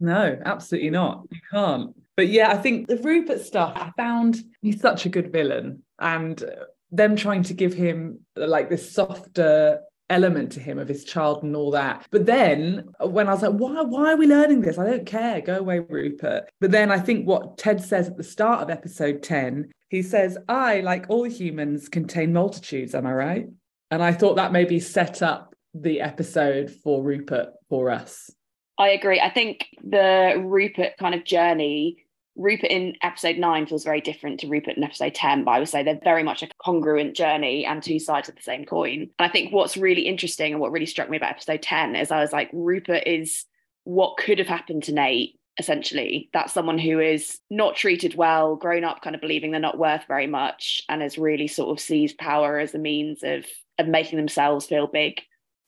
[0.00, 1.28] No, absolutely not.
[1.30, 1.96] You can't.
[2.16, 5.84] But yeah, I think the Rupert stuff, I found he's such a good villain.
[6.00, 6.42] And
[6.90, 9.80] them trying to give him like this softer
[10.12, 12.06] element to him of his child and all that.
[12.10, 14.78] But then when I was like, why, why are we learning this?
[14.78, 15.40] I don't care.
[15.40, 16.50] Go away, Rupert.
[16.60, 20.38] But then I think what Ted says at the start of episode 10, he says,
[20.48, 22.94] I, like all humans, contain multitudes.
[22.94, 23.48] Am I right?
[23.90, 28.30] And I thought that maybe set up the episode for Rupert for us.
[28.78, 29.20] I agree.
[29.20, 32.04] I think the Rupert kind of journey
[32.36, 35.68] Rupert in episode nine feels very different to Rupert in episode 10, but I would
[35.68, 39.00] say they're very much a congruent journey and two sides of the same coin.
[39.00, 42.10] And I think what's really interesting and what really struck me about episode 10 is
[42.10, 43.44] I was like, Rupert is
[43.84, 46.30] what could have happened to Nate, essentially.
[46.32, 50.06] That's someone who is not treated well, grown up kind of believing they're not worth
[50.08, 53.44] very much, and has really sort of seized power as a means of,
[53.78, 55.20] of making themselves feel big.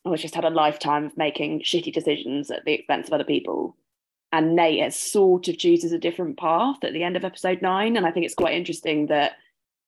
[0.07, 3.74] Or just had a lifetime of making shitty decisions at the expense of other people
[4.35, 7.97] and Nate has sort of chooses a different path at the end of episode nine.
[7.97, 9.35] And I think it's quite interesting that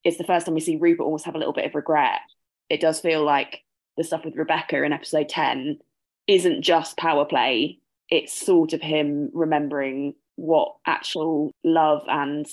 [0.05, 2.21] it's the first time we see Rupert almost have a little bit of regret.
[2.69, 3.65] It does feel like
[3.97, 5.79] the stuff with Rebecca in episode 10
[6.27, 7.79] isn't just power play,
[8.09, 12.45] it's sort of him remembering what actual love and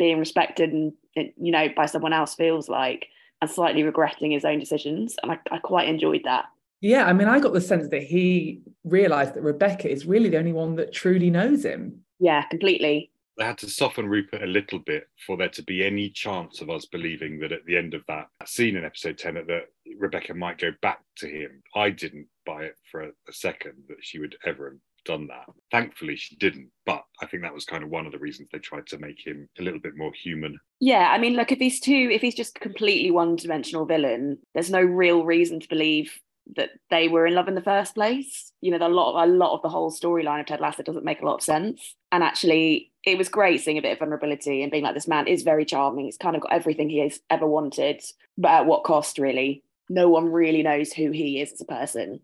[0.00, 3.06] being respected and you know by someone else feels like
[3.40, 6.46] and slightly regretting his own decisions and I, I quite enjoyed that
[6.80, 10.38] yeah, I mean, I got the sense that he realized that Rebecca is really the
[10.38, 12.00] only one that truly knows him.
[12.18, 13.10] Yeah, completely.
[13.38, 16.70] They had to soften Rupert a little bit for there to be any chance of
[16.70, 19.64] us believing that at the end of that scene in episode 10 that
[19.98, 21.62] Rebecca might go back to him.
[21.74, 25.46] I didn't buy it for a, a second that she would ever have done that.
[25.70, 28.58] Thankfully, she didn't, but I think that was kind of one of the reasons they
[28.58, 30.58] tried to make him a little bit more human.
[30.80, 34.70] Yeah, I mean, look, if he's too, if he's just completely one dimensional villain, there's
[34.70, 36.18] no real reason to believe
[36.54, 38.52] that they were in love in the first place.
[38.60, 41.04] You know, a lot of a lot of the whole storyline of Ted Lasso doesn't
[41.04, 41.96] make a lot of sense.
[42.12, 45.26] And actually, it was great seeing a bit of vulnerability and being like, this man
[45.26, 46.06] is very charming.
[46.06, 48.02] He's kind of got everything he has ever wanted,
[48.38, 49.62] but at what cost, really?
[49.88, 52.20] No one really knows who he is as a person.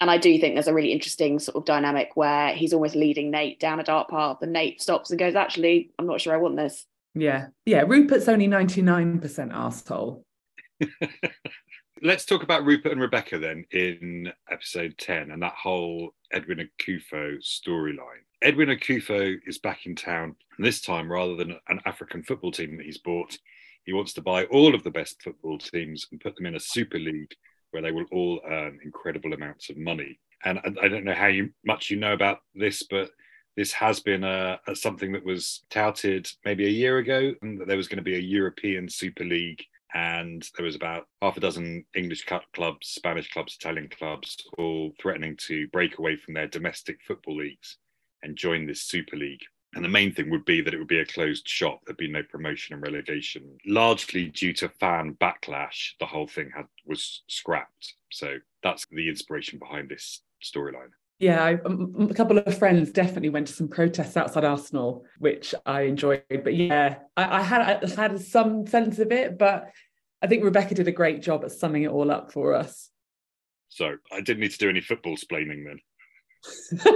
[0.00, 3.30] And I do think there's a really interesting sort of dynamic where he's almost leading
[3.30, 6.38] Nate down a dark path, and Nate stops and goes, Actually, I'm not sure I
[6.38, 6.84] want this.
[7.14, 7.46] Yeah.
[7.64, 7.84] Yeah.
[7.86, 10.22] Rupert's only 99% asshole.
[12.02, 17.38] Let's talk about Rupert and Rebecca then in episode 10 and that whole Edwin Akufo
[17.42, 18.20] storyline.
[18.42, 22.76] Edwin Akufo is back in town, and this time, rather than an African football team
[22.76, 23.38] that he's bought,
[23.84, 26.60] he wants to buy all of the best football teams and put them in a
[26.60, 27.32] super league
[27.70, 30.18] where they will all earn incredible amounts of money.
[30.44, 33.10] And I don't know how you, much you know about this, but
[33.56, 37.68] this has been a, a, something that was touted maybe a year ago, and that
[37.68, 39.64] there was going to be a European Super League,
[39.96, 45.34] and there was about half a dozen English clubs, Spanish clubs, Italian clubs, all threatening
[45.38, 47.78] to break away from their domestic football leagues
[48.22, 49.40] and join this Super League.
[49.74, 51.80] And the main thing would be that it would be a closed shop.
[51.86, 53.56] There'd be no promotion and relegation.
[53.64, 57.94] Largely due to fan backlash, the whole thing had was scrapped.
[58.12, 60.90] So that's the inspiration behind this storyline.
[61.18, 65.82] Yeah, um, a couple of friends definitely went to some protests outside Arsenal, which I
[65.82, 66.22] enjoyed.
[66.28, 69.70] But yeah, I, I had I had some sense of it, but
[70.26, 72.90] I think Rebecca did a great job at summing it all up for us.
[73.68, 76.82] So I didn't need to do any football splaining then.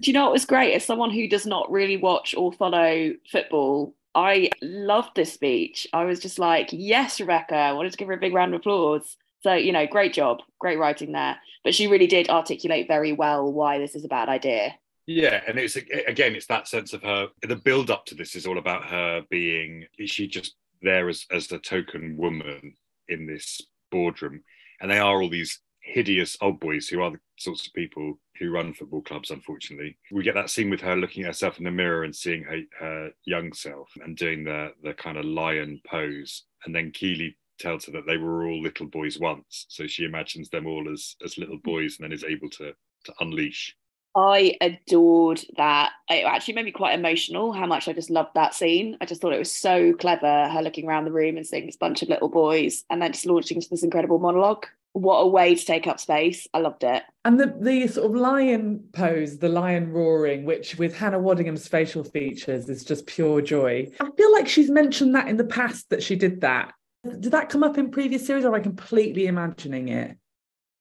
[0.00, 0.74] do you know what was great?
[0.74, 5.88] As someone who does not really watch or follow football, I loved this speech.
[5.92, 7.56] I was just like, yes, Rebecca.
[7.56, 9.16] I wanted to give her a big round of applause.
[9.40, 11.36] So, you know, great job, great writing there.
[11.64, 14.76] But she really did articulate very well why this is a bad idea.
[15.06, 17.30] Yeah, and it's again, it's that sense of her.
[17.42, 19.86] The build up to this is all about her being.
[20.04, 22.74] She just there as as the token woman
[23.08, 24.42] in this boardroom?
[24.80, 28.50] And they are all these hideous old boys who are the sorts of people who
[28.50, 29.96] run football clubs, unfortunately.
[30.10, 32.60] We get that scene with her looking at herself in the mirror and seeing her,
[32.78, 36.44] her young self and doing the, the kind of lion pose.
[36.64, 39.66] And then Keeley tells her that they were all little boys once.
[39.68, 42.72] So she imagines them all as, as little boys and then is able to,
[43.04, 43.76] to unleash.
[44.14, 45.92] I adored that.
[46.08, 48.96] It actually made me quite emotional how much I just loved that scene.
[49.00, 51.76] I just thought it was so clever, her looking around the room and seeing this
[51.76, 55.54] bunch of little boys and then just launching into this incredible monologue what a way
[55.54, 56.46] to take up space.
[56.52, 57.02] I loved it.
[57.24, 62.02] And the the sort of lion pose, the lion roaring, which with Hannah Waddingham's facial
[62.02, 63.88] features is just pure joy.
[64.00, 66.72] I feel like she's mentioned that in the past that she did that.
[67.04, 70.16] Did that come up in previous series or am I completely imagining it?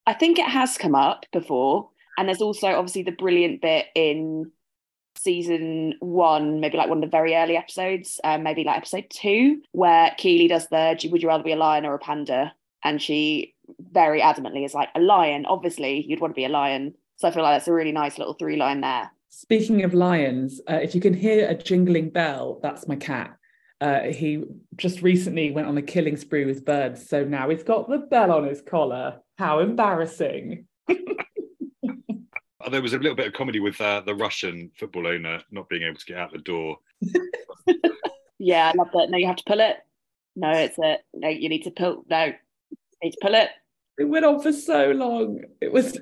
[0.05, 1.89] I think it has come up before.
[2.19, 4.51] And there's also obviously the brilliant bit in
[5.15, 9.61] season one, maybe like one of the very early episodes, um, maybe like episode two,
[9.71, 12.53] where Keeley does the would you rather be a lion or a panda?
[12.83, 15.45] And she very adamantly is like a lion.
[15.45, 16.93] Obviously, you'd want to be a lion.
[17.15, 19.09] So I feel like that's a really nice little three line there.
[19.29, 23.33] Speaking of lions, uh, if you can hear a jingling bell, that's my cat.
[23.79, 24.43] Uh, he
[24.75, 28.33] just recently went on a killing spree with birds, so now he's got the bell
[28.33, 29.21] on his collar.
[29.37, 30.65] How embarrassing!
[32.71, 35.83] there was a little bit of comedy with uh, the Russian football owner not being
[35.83, 36.77] able to get out the door.
[38.39, 39.09] yeah, I love that.
[39.09, 39.77] No, you have to pull it.
[40.35, 41.01] No, it's it.
[41.13, 42.03] No, you need to pull.
[42.09, 42.33] No,
[43.03, 43.49] need to pull it.
[43.97, 45.41] It went on for so long.
[45.61, 45.93] It was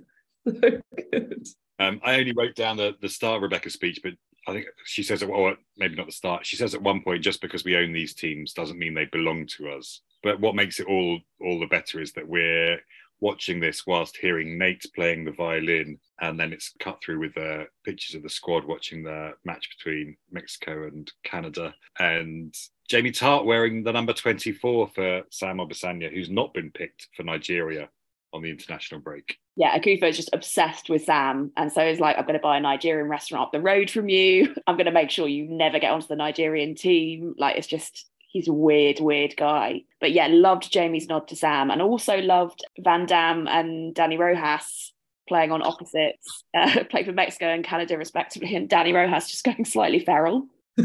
[0.45, 1.47] so good.
[1.79, 4.13] Um, I only wrote down the, the start of Rebecca's speech, but
[4.47, 6.45] I think she says, well, maybe not the start.
[6.45, 9.45] She says at one point, just because we own these teams doesn't mean they belong
[9.57, 10.01] to us.
[10.23, 12.79] But what makes it all all the better is that we're
[13.19, 17.65] watching this whilst hearing Nate playing the violin, and then it's cut through with uh,
[17.83, 22.55] pictures of the squad watching the match between Mexico and Canada, and
[22.89, 27.89] Jamie Tartt wearing the number 24 for Sam Obisanya, who's not been picked for Nigeria
[28.33, 29.37] on the international break.
[29.55, 31.51] Yeah, Akufo is just obsessed with Sam.
[31.57, 34.07] And so he's like, I'm going to buy a Nigerian restaurant up the road from
[34.09, 34.55] you.
[34.67, 37.33] I'm going to make sure you never get onto the Nigerian team.
[37.37, 39.81] Like, it's just, he's a weird, weird guy.
[39.99, 44.93] But yeah, loved Jamie's nod to Sam and also loved Van Damme and Dani Rojas
[45.27, 48.55] playing on opposites, uh, played for Mexico and Canada respectively.
[48.55, 50.47] And Dani Rojas just going slightly feral.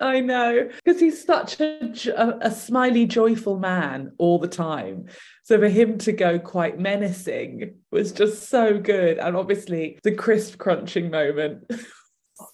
[0.00, 5.06] I know because he's such a, a, a, smiley, joyful man all the time.
[5.44, 9.18] So for him to go quite menacing was just so good.
[9.18, 11.70] And obviously the crisp crunching moment,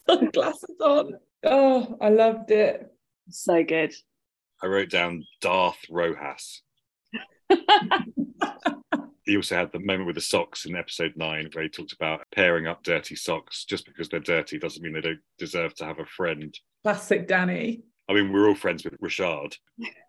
[0.09, 1.15] sunglasses on.
[1.43, 2.93] Oh, I loved it.
[3.31, 3.95] So good.
[4.63, 6.63] I wrote down Darth Rojas.
[9.25, 12.27] he also had the moment with the socks in episode nine where he talked about
[12.35, 13.65] pairing up dirty socks.
[13.65, 16.57] Just because they're dirty doesn't mean they don't deserve to have a friend.
[16.83, 17.83] Classic Dani.
[18.09, 19.57] I mean, we're all friends with Rashad.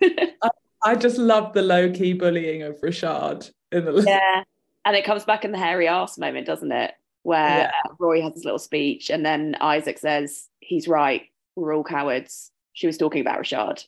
[0.02, 0.34] I,
[0.84, 4.44] I, just love the low key bullying of Rashad in the yeah,
[4.86, 6.94] and it comes back in the hairy ass moment, doesn't it?
[7.24, 7.72] Where yeah.
[7.86, 11.24] Uh, Roy has his little speech, and then Isaac says, "He's right.
[11.56, 13.86] We're all cowards." She was talking about Rashad.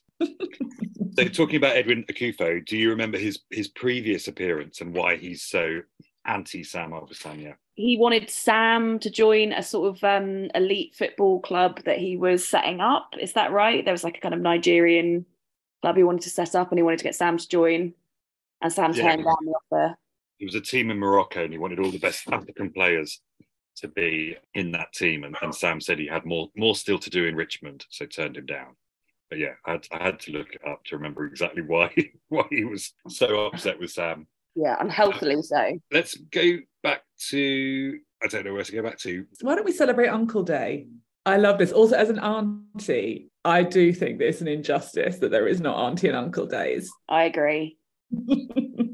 [1.16, 5.42] so, talking about Edwin Akufo, do you remember his his previous appearance and why he's
[5.42, 5.80] so
[6.24, 7.54] anti Sam Obisanya?
[7.76, 12.48] he wanted Sam to join a sort of um, elite football club that he was
[12.48, 13.14] setting up.
[13.20, 13.84] Is that right?
[13.84, 15.26] There was like a kind of Nigerian
[15.82, 17.92] club he wanted to set up, and he wanted to get Sam to join.
[18.62, 19.02] And Sam Yeah.
[19.02, 19.96] turned down the offer.
[20.38, 23.20] It was a team in Morocco, and he wanted all the best African players
[23.76, 25.24] to be in that team.
[25.24, 28.36] And, and Sam said he had more more still to do in Richmond, so turned
[28.36, 28.76] him down.
[29.30, 31.90] But yeah, I had, I had to look it up to remember exactly why
[32.28, 34.26] why he was so upset with Sam.
[34.54, 35.78] Yeah, unhealthily so.
[35.90, 39.26] Let's go back to I don't know where to go back to.
[39.40, 40.86] Why don't we celebrate Uncle Day?
[41.26, 41.72] I love this.
[41.72, 46.08] Also, as an auntie, I do think there's an injustice that there is not Auntie
[46.08, 46.90] and Uncle Days.
[47.08, 47.78] I agree.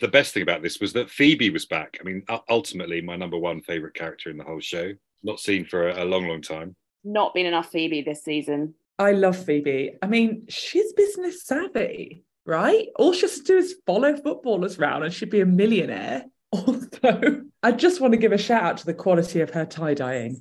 [0.00, 1.98] The best thing about this was that Phoebe was back.
[2.00, 4.92] I mean, ultimately, my number one favorite character in the whole show.
[5.22, 6.76] Not seen for a, a long, long time.
[7.04, 8.74] Not been enough Phoebe this season.
[8.98, 9.96] I love Phoebe.
[10.02, 12.88] I mean, she's business savvy, right?
[12.96, 16.24] All she has to do is follow footballers around and she'd be a millionaire.
[16.54, 19.94] Also, I just want to give a shout out to the quality of her tie
[19.94, 20.40] dyeing.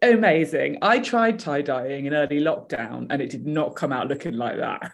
[0.00, 0.78] Amazing.
[0.80, 4.56] I tried tie dyeing in early lockdown and it did not come out looking like
[4.56, 4.90] that.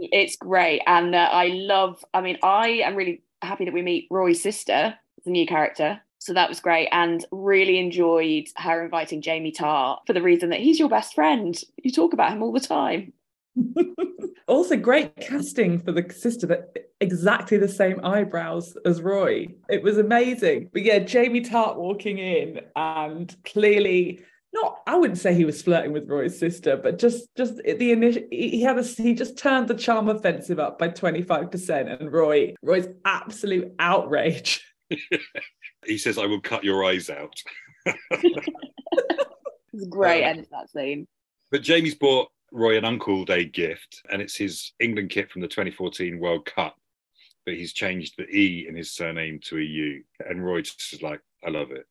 [0.00, 0.82] It's, great.
[0.86, 4.94] And uh, I love, I mean, I am really happy that we meet Roy's sister,
[5.24, 6.00] the new character.
[6.18, 6.88] So that was great.
[6.90, 11.58] And really enjoyed her inviting Jamie Tartt for the reason that he's your best friend.
[11.82, 13.12] You talk about him all the time.
[14.46, 19.48] also, great casting for the sister that exactly the same eyebrows as Roy.
[19.68, 20.70] It was amazing.
[20.72, 24.20] But yeah, Jamie Tartt walking in and clearly
[24.52, 28.22] not I wouldn't say he was flirting with Roy's sister, but just just the initial
[28.30, 32.88] he had a he just turned the charm offensive up by 25% and Roy Roy's
[33.04, 34.64] absolute outrage.
[35.86, 37.34] He says, "I will cut your eyes out."
[39.74, 41.06] It's a great Um, end to that scene.
[41.52, 45.46] But Jamie's bought Roy an Uncle Day gift, and it's his England kit from the
[45.48, 46.74] 2014 World Cup.
[47.46, 51.02] But he's changed the E in his surname to a U, and Roy just is
[51.02, 51.86] like, "I love it."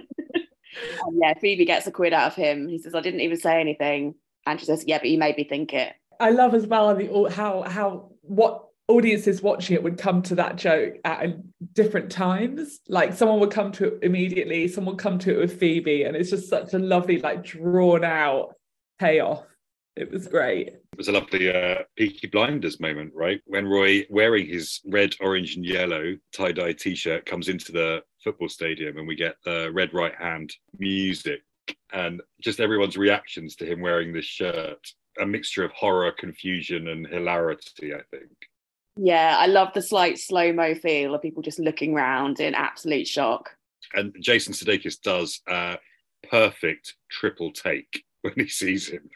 [1.07, 2.69] And yeah, Phoebe gets a quid out of him.
[2.69, 4.15] He says, I didn't even say anything.
[4.47, 5.95] And she says, Yeah, but you made me think it.
[6.19, 10.57] I love as well the how how what audiences watching it would come to that
[10.57, 11.37] joke at
[11.75, 12.81] different times.
[12.89, 16.17] Like someone would come to it immediately, someone would come to it with Phoebe, and
[16.17, 18.55] it's just such a lovely, like drawn out
[18.99, 19.45] payoff.
[19.97, 20.69] It was great.
[20.69, 23.41] It was a lovely uh, Peaky Blinders moment, right?
[23.47, 28.03] When Roy, wearing his red, orange, and yellow tie dye t shirt, comes into the
[28.23, 31.41] football stadium and we get the red right hand music
[31.93, 34.93] and just everyone's reactions to him wearing this shirt.
[35.21, 38.31] A mixture of horror, confusion, and hilarity, I think.
[38.97, 43.09] Yeah, I love the slight slow mo feel of people just looking round in absolute
[43.09, 43.51] shock.
[43.95, 45.79] And Jason Sudeikis does a
[46.29, 49.11] perfect triple take when he sees him.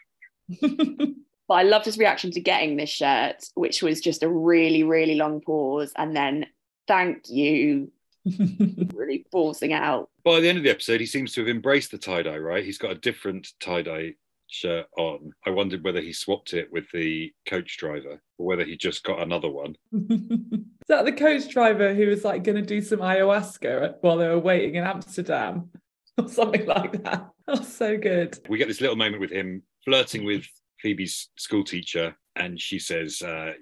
[1.46, 5.14] But I loved his reaction to getting this shirt, which was just a really, really
[5.14, 5.92] long pause.
[5.96, 6.46] And then,
[6.88, 7.92] thank you,
[8.94, 10.10] really forcing out.
[10.24, 12.64] By the end of the episode, he seems to have embraced the tie dye, right?
[12.64, 14.14] He's got a different tie dye
[14.48, 15.32] shirt on.
[15.46, 19.20] I wondered whether he swapped it with the coach driver or whether he just got
[19.20, 19.76] another one.
[19.92, 24.28] Is that the coach driver who was like going to do some ayahuasca while they
[24.28, 25.70] were waiting in Amsterdam
[26.18, 27.30] or something like that?
[27.48, 28.38] Oh, so good.
[28.48, 30.46] We get this little moment with him flirting with
[30.80, 33.52] Phoebe's school teacher, and she says, uh,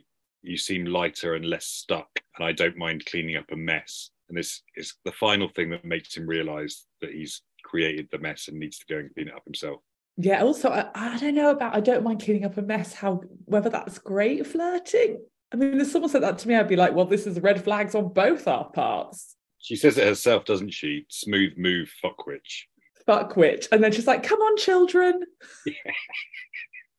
[0.42, 4.10] You seem lighter and less stuck, and I don't mind cleaning up a mess.
[4.32, 8.48] And this is the final thing that makes him realize that he's created the mess
[8.48, 9.82] and needs to go and clean it up himself.
[10.16, 10.42] Yeah.
[10.42, 11.74] Also, I, I don't know about.
[11.74, 12.94] I don't mind cleaning up a mess.
[12.94, 15.20] How whether that's great flirting.
[15.52, 17.62] I mean, if someone said that to me, I'd be like, "Well, this is red
[17.62, 21.04] flags on both our parts." She says it herself, doesn't she?
[21.10, 22.62] Smooth move, fuckwitch.
[23.04, 25.24] Fuck which, and then she's like, "Come on, children."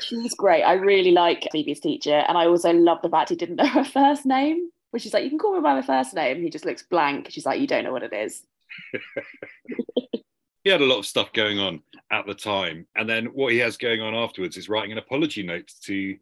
[0.00, 0.62] She's great.
[0.62, 2.24] I really like Phoebe's teacher.
[2.28, 5.24] And I also love the fact he didn't know her first name, which she's like,
[5.24, 6.40] You can call me by my first name.
[6.40, 7.26] He just looks blank.
[7.28, 8.44] She's like, You don't know what it is.
[10.62, 12.86] He had a lot of stuff going on at the time.
[12.96, 16.16] And then what he has going on afterwards is writing an apology note to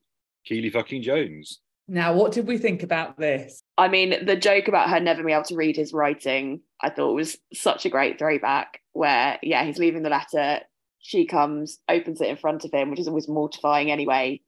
[0.44, 1.60] Keeley fucking Jones.
[1.86, 3.62] now, what did we think about this?
[3.78, 7.14] I mean, the joke about her never being able to read his writing, I thought
[7.14, 8.80] was such a great throwback.
[8.94, 10.58] Where, yeah, he's leaving the letter.
[10.98, 14.40] She comes, opens it in front of him, which is always mortifying anyway.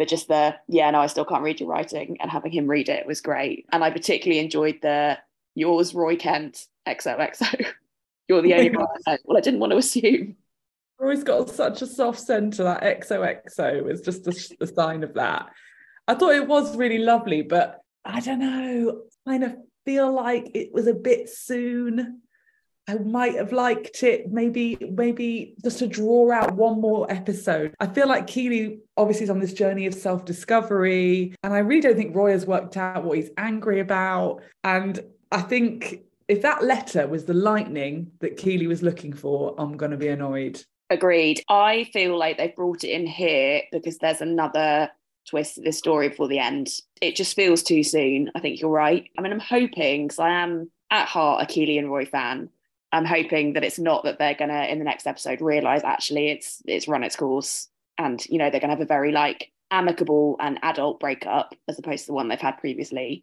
[0.00, 2.88] But just the, yeah, no, I still can't read your writing, and having him read
[2.88, 3.66] it was great.
[3.70, 5.18] And I particularly enjoyed the
[5.54, 7.66] yours, Roy Kent, XOXO.
[8.28, 8.86] You're the only one.
[9.06, 9.18] I.
[9.26, 10.36] Well, I didn't want to assume.
[10.98, 12.64] Roy's got such a soft centre.
[12.64, 15.50] That XOXO is just a, a sign of that.
[16.08, 19.02] I thought it was really lovely, but I don't know.
[19.28, 22.22] Kind of feel like it was a bit soon.
[22.90, 27.72] I might have liked it maybe maybe just to draw out one more episode.
[27.78, 31.96] I feel like Keeley obviously is on this journey of self-discovery and I really don't
[31.96, 34.98] think Roy has worked out what he's angry about and
[35.30, 39.92] I think if that letter was the lightning that Keeley was looking for, I'm going
[39.92, 40.62] to be annoyed.
[40.88, 41.42] Agreed.
[41.48, 44.90] I feel like they've brought it in here because there's another
[45.28, 46.68] twist to this story before the end.
[47.00, 48.30] It just feels too soon.
[48.34, 49.08] I think you're right.
[49.16, 52.48] I mean, I'm hoping because I am at heart a Keeley and Roy fan.
[52.92, 56.62] I'm hoping that it's not that they're gonna in the next episode realize actually it's
[56.66, 57.68] it's run its course
[57.98, 62.02] and you know they're gonna have a very like amicable and adult breakup as opposed
[62.02, 63.22] to the one they've had previously.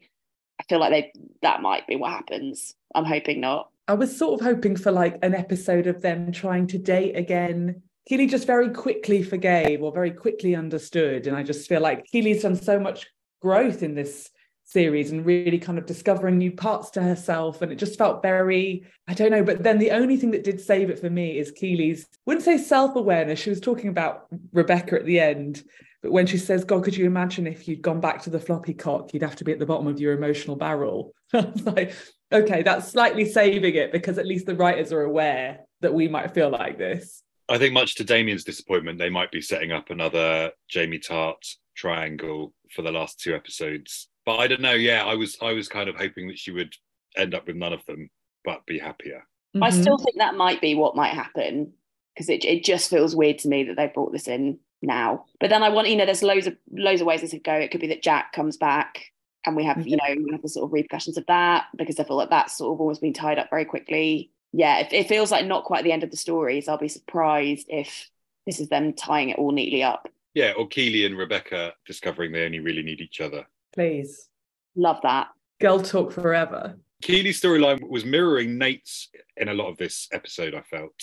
[0.60, 1.12] I feel like they
[1.42, 2.74] that might be what happens.
[2.96, 3.70] I'm hoping not.
[3.88, 7.82] I was sort of hoping for like an episode of them trying to date again.
[8.08, 11.28] Keeley just very quickly forgave or very quickly understood.
[11.28, 13.08] And I just feel like Keeley's done so much
[13.42, 14.30] growth in this
[14.68, 17.62] series and really kind of discovering new parts to herself.
[17.62, 19.44] And it just felt very, I don't know.
[19.44, 22.58] But then the only thing that did save it for me is Keeley's, wouldn't say
[22.58, 23.40] self awareness.
[23.40, 25.64] She was talking about Rebecca at the end.
[26.04, 28.74] But when she says, God, could you imagine if you'd gone back to the floppy
[28.74, 31.14] cock, you'd have to be at the bottom of your emotional barrel?
[31.34, 31.96] I was like,
[32.32, 36.34] okay, that's slightly saving it because at least the writers are aware that we might
[36.34, 37.24] feel like this.
[37.50, 42.54] I think, much to Damien's disappointment, they might be setting up another Jamie Tartt triangle
[42.76, 44.10] for the last two episodes.
[44.28, 44.74] But I don't know.
[44.74, 46.76] Yeah, I was I was kind of hoping that she would
[47.16, 48.10] end up with none of them,
[48.44, 49.26] but be happier.
[49.56, 49.64] Mm-hmm.
[49.64, 51.72] I still think that might be what might happen
[52.14, 55.24] because it it just feels weird to me that they brought this in now.
[55.40, 57.54] But then I want, you know, there's loads of loads of ways this could go.
[57.54, 59.14] It could be that Jack comes back
[59.46, 62.04] and we have, you know, we have the sort of repercussions of that because I
[62.04, 64.34] feel like that's sort of almost been tied up very quickly.
[64.52, 66.60] Yeah, it, it feels like not quite the end of the story.
[66.60, 68.10] So I'll be surprised if
[68.46, 70.10] this is them tying it all neatly up.
[70.34, 73.48] Yeah, or Keeley and Rebecca discovering they only really need each other.
[73.78, 74.30] Please.
[74.76, 75.28] Love that.
[75.62, 76.80] Girl talk forever.
[77.04, 80.96] Keeley's storyline was mirroring Nate's in a lot of this episode, I felt.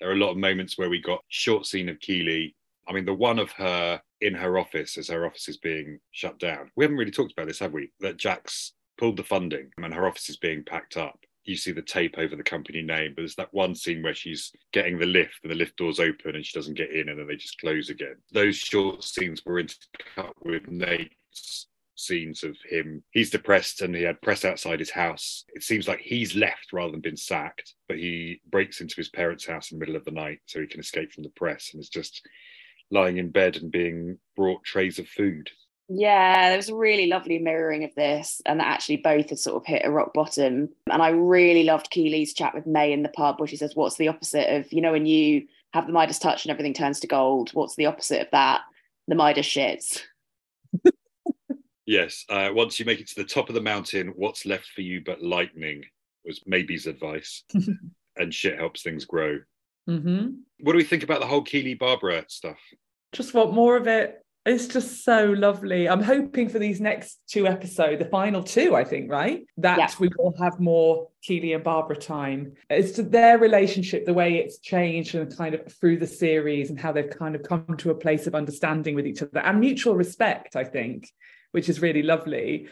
[0.00, 2.56] There are a lot of moments where we got short scene of Keeley.
[2.88, 6.38] I mean, the one of her in her office as her office is being shut
[6.38, 6.70] down.
[6.74, 7.92] We haven't really talked about this, have we?
[8.00, 11.18] That Jack's pulled the funding and her office is being packed up.
[11.44, 14.52] You see the tape over the company name, but there's that one scene where she's
[14.72, 17.26] getting the lift and the lift doors open and she doesn't get in and then
[17.26, 18.16] they just close again.
[18.32, 21.66] Those short scenes were intercut with Nate's
[21.96, 23.02] scenes of him.
[23.10, 25.44] He's depressed and he had press outside his house.
[25.54, 29.46] It seems like he's left rather than been sacked, but he breaks into his parents'
[29.46, 31.82] house in the middle of the night so he can escape from the press and
[31.82, 32.22] is just
[32.90, 35.50] lying in bed and being brought trays of food.
[35.88, 39.62] Yeah, there was a really lovely mirroring of this, and that actually both had sort
[39.62, 40.68] of hit a rock bottom.
[40.90, 43.96] And I really loved Keeley's chat with Mae in the pub, where she says, What's
[43.96, 47.06] the opposite of, you know, when you have the Midas touch and everything turns to
[47.06, 47.50] gold?
[47.52, 48.62] What's the opposite of that?
[49.06, 50.02] The Midas shits.
[51.86, 52.24] Yes.
[52.28, 55.02] Uh, once you make it to the top of the mountain, what's left for you
[55.04, 55.84] but lightning
[56.24, 57.44] was Maybe's advice.
[58.16, 59.38] and shit helps things grow.
[59.88, 60.28] Mm-hmm.
[60.60, 62.58] What do we think about the whole Keeley Barbara stuff?
[63.12, 64.22] Just want more of it.
[64.44, 65.88] It's just so lovely.
[65.88, 69.44] I'm hoping for these next two episodes, the final two, I think, right?
[69.56, 69.90] That yeah.
[69.98, 72.52] we will have more Keeley and Barbara time.
[72.70, 76.78] It's to their relationship, the way it's changed and kind of through the series and
[76.78, 79.96] how they've kind of come to a place of understanding with each other and mutual
[79.96, 81.10] respect, I think,
[81.56, 82.68] which is really lovely.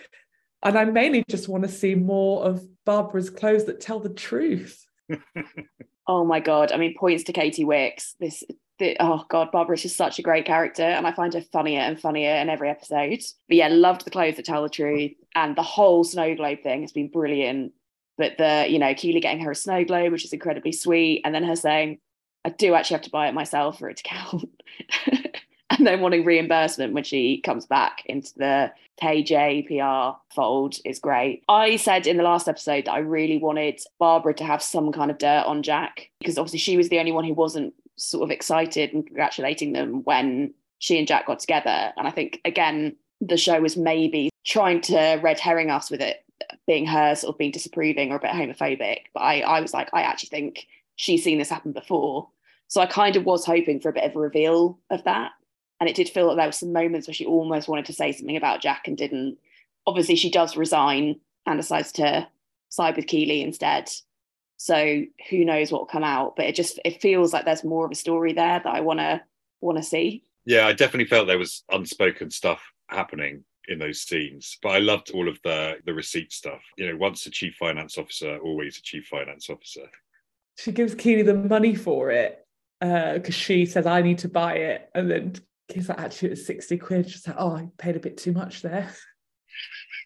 [0.63, 4.87] And I mainly just want to see more of Barbara's clothes that tell the truth.
[6.07, 6.71] oh my god!
[6.71, 8.15] I mean, points to Katy Wix.
[8.21, 8.45] This,
[8.79, 11.81] the, oh god, Barbara is just such a great character, and I find her funnier
[11.81, 13.23] and funnier in every episode.
[13.49, 16.83] But yeah, loved the clothes that tell the truth, and the whole snow globe thing
[16.83, 17.73] has been brilliant.
[18.19, 21.35] But the, you know, Keeley getting her a snow globe, which is incredibly sweet, and
[21.35, 22.01] then her saying,
[22.45, 24.51] "I do actually have to buy it myself for it to count."
[25.79, 31.43] and then wanting reimbursement when she comes back into the KJ PR fold is great.
[31.49, 35.11] I said in the last episode that I really wanted Barbara to have some kind
[35.11, 38.31] of dirt on Jack because obviously she was the only one who wasn't sort of
[38.31, 41.93] excited and congratulating them when she and Jack got together.
[41.97, 46.25] And I think, again, the show was maybe trying to red herring us with it
[46.67, 48.99] being her sort of being disapproving or a bit homophobic.
[49.13, 50.67] But I, I was like, I actually think
[50.97, 52.29] she's seen this happen before.
[52.69, 55.33] So I kind of was hoping for a bit of a reveal of that.
[55.81, 58.13] And it did feel like there were some moments where she almost wanted to say
[58.13, 59.39] something about Jack and didn't.
[59.87, 62.27] Obviously, she does resign and decides to
[62.69, 63.91] side with Keeley instead.
[64.57, 66.37] So who knows what will come out?
[66.37, 69.23] But it just it feels like there's more of a story there that I wanna
[69.61, 70.25] wanna see.
[70.47, 74.59] Yeah, I definitely felt there was unspoken stuff happening in those scenes.
[74.63, 76.63] But I loved all of the the receipt stuff.
[76.77, 79.87] You know, once a chief finance officer, always a chief finance officer.
[80.59, 82.47] She gives Keeley the money for it
[82.81, 85.35] because uh, she says, "I need to buy it," and then
[85.69, 87.07] he's like, actually, it was 60 quid.
[87.09, 88.93] Just like, oh, I paid a bit too much there.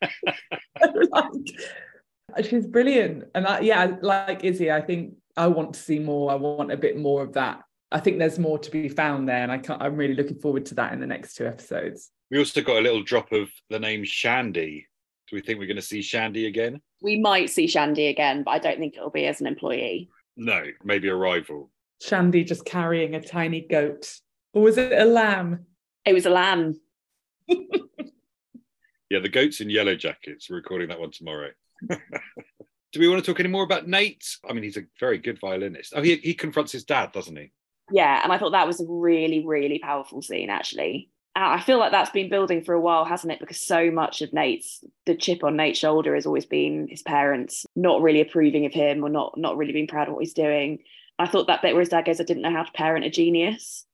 [1.11, 3.25] like, she's brilliant.
[3.35, 6.31] And I, yeah, like Izzi, I think I want to see more.
[6.31, 7.63] I want a bit more of that.
[7.91, 9.43] I think there's more to be found there.
[9.43, 12.11] And I can't, I'm really looking forward to that in the next two episodes.
[12.31, 14.87] We also got a little drop of the name Shandy.
[15.29, 16.81] Do we think we're going to see Shandy again?
[17.03, 20.11] We might see Shandy again, but I don't think it'll be as an employee.
[20.37, 21.71] No, maybe a rival.
[22.01, 24.11] Shandy just carrying a tiny goat
[24.53, 25.67] or was it a lamb?
[26.05, 26.81] It was a lamb.
[27.49, 30.51] yeah, the goats in Yellowjackets.
[30.51, 31.51] We're recording that one tomorrow.
[31.89, 34.39] Do we want to talk any more about Nate?
[34.49, 35.93] I mean, he's a very good violinist.
[35.95, 37.53] Oh, he, he confronts his dad, doesn't he?
[37.91, 41.11] Yeah, and I thought that was a really, really powerful scene, actually.
[41.35, 43.39] I feel like that's been building for a while, hasn't it?
[43.39, 47.65] Because so much of Nate's the chip on Nate's shoulder has always been his parents
[47.77, 50.81] not really approving of him or not not really being proud of what he's doing.
[51.19, 53.11] I thought that bit where his dad goes, "I didn't know how to parent a
[53.11, 53.87] genius,"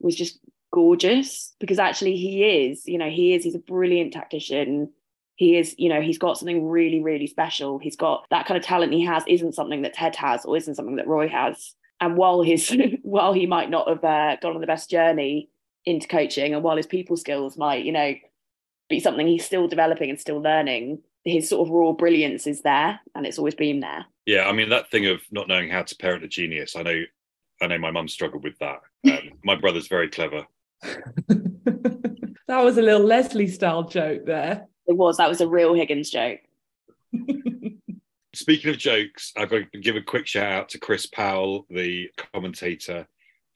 [0.00, 0.38] was just
[0.72, 2.86] gorgeous because actually he is.
[2.86, 3.44] You know, he is.
[3.44, 4.90] He's a brilliant tactician.
[5.36, 5.74] He is.
[5.78, 7.78] You know, he's got something really, really special.
[7.78, 10.74] He's got that kind of talent he has isn't something that Ted has or isn't
[10.74, 11.74] something that Roy has.
[12.00, 15.50] And while his while he might not have uh, gone on the best journey
[15.84, 18.14] into coaching and while his people skills might you know
[18.88, 23.00] be something he's still developing and still learning his sort of raw brilliance is there
[23.14, 25.96] and it's always been there yeah i mean that thing of not knowing how to
[25.96, 27.02] parent a genius i know
[27.60, 30.46] i know my mum struggled with that um, my brother's very clever
[30.82, 36.10] that was a little leslie style joke there it was that was a real higgins
[36.10, 36.40] joke
[38.34, 42.08] speaking of jokes i've got to give a quick shout out to chris powell the
[42.32, 43.06] commentator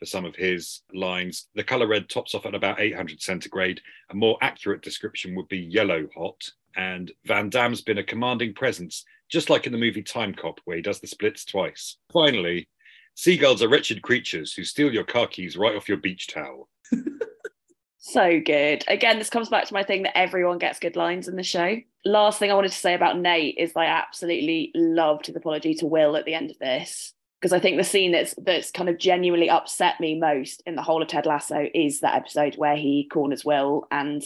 [0.05, 1.49] for some of his lines.
[1.55, 3.81] The color red tops off at about 800 centigrade.
[4.11, 6.51] A more accurate description would be yellow hot.
[6.77, 10.83] And Van Damme's been a commanding presence, just like in the movie Timecop, where he
[10.83, 11.97] does the splits twice.
[12.13, 12.69] Finally,
[13.15, 16.69] seagulls are wretched creatures who steal your car keys right off your beach towel.
[17.99, 18.85] so good.
[18.89, 21.77] Again, this comes back to my thing that everyone gets good lines in the show.
[22.05, 25.87] Last thing I wanted to say about Nate is I absolutely loved his apology to
[25.87, 28.99] Will at the end of this because I think the scene that's that's kind of
[28.99, 33.07] genuinely upset me most in the whole of Ted Lasso is that episode where he
[33.13, 34.23] corners Will and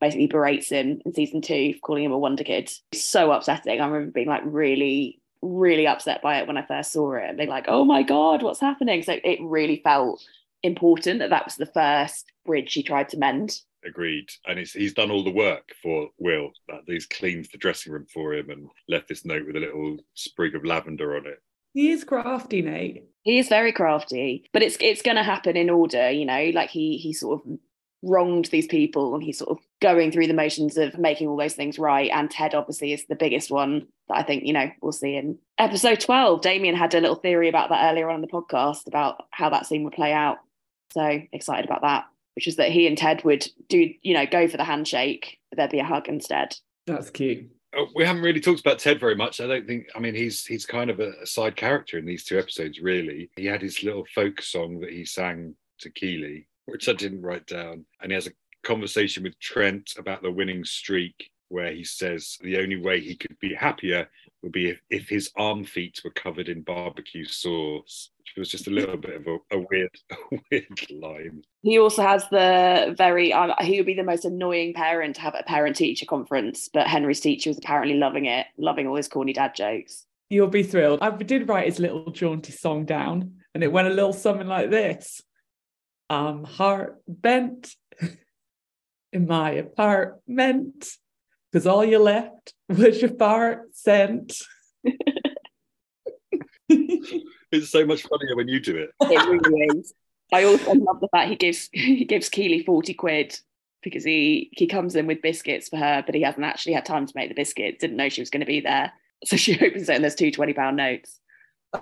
[0.00, 2.70] basically berates him in season two, for calling him a wonder kid.
[2.92, 3.80] So upsetting.
[3.80, 7.36] I remember being like really, really upset by it when I first saw it and
[7.36, 9.02] being like, oh my God, what's happening?
[9.02, 10.24] So it really felt
[10.62, 13.60] important that that was the first bridge he tried to mend.
[13.84, 14.30] Agreed.
[14.46, 16.52] And he's done all the work for Will.
[16.68, 19.98] That he's cleaned the dressing room for him and left this note with a little
[20.14, 21.42] sprig of lavender on it.
[21.74, 23.04] He is crafty, Nate.
[23.24, 26.50] He is very crafty, but it's it's going to happen in order, you know.
[26.54, 27.58] Like he he sort of
[28.04, 31.54] wronged these people, and he's sort of going through the motions of making all those
[31.54, 32.10] things right.
[32.12, 35.38] And Ted obviously is the biggest one that I think you know we'll see in
[35.58, 36.40] episode twelve.
[36.42, 39.66] Damien had a little theory about that earlier on in the podcast about how that
[39.66, 40.38] scene would play out.
[40.92, 42.04] So excited about that,
[42.36, 45.56] which is that he and Ted would do you know go for the handshake, but
[45.56, 46.56] there'd be a hug instead.
[46.86, 47.50] That's cute.
[47.76, 49.40] Uh, we haven't really talked about Ted very much.
[49.40, 49.88] I don't think.
[49.94, 52.80] I mean, he's he's kind of a, side character in these two episodes.
[52.80, 57.22] Really, he had his little folk song that he sang to Keeley, which I didn't
[57.22, 61.84] write down, and he has a conversation with Trent about the winning streak, where he
[61.84, 64.08] says the only way he could be happier
[64.42, 68.66] would be if, if his arm feet were covered in barbecue sauce, which was just
[68.66, 71.42] a little bit of a, a weird, a weird line.
[71.62, 75.34] He also has the very, um, he would be the most annoying parent to have
[75.34, 79.08] at a parent teacher conference, but Henry's teacher was apparently loving it, loving all his
[79.08, 80.06] corny dad jokes.
[80.30, 81.00] You'll be thrilled.
[81.02, 84.70] I did write his little jaunty song down, and it went a little something like
[84.70, 85.22] this.
[86.10, 87.74] Um, I'm heart bent
[89.12, 90.88] in my apartment
[91.50, 94.36] because all you left was your fart scent.
[96.68, 98.90] it's so much funnier when you do it.
[99.00, 99.94] It really is.
[100.32, 103.38] I also love the fact he gives he gives Keeley 40 quid
[103.82, 107.06] because he he comes in with biscuits for her, but he hasn't actually had time
[107.06, 108.92] to make the biscuits, didn't know she was going to be there.
[109.24, 111.20] So she opens it and there's two 20 pound notes.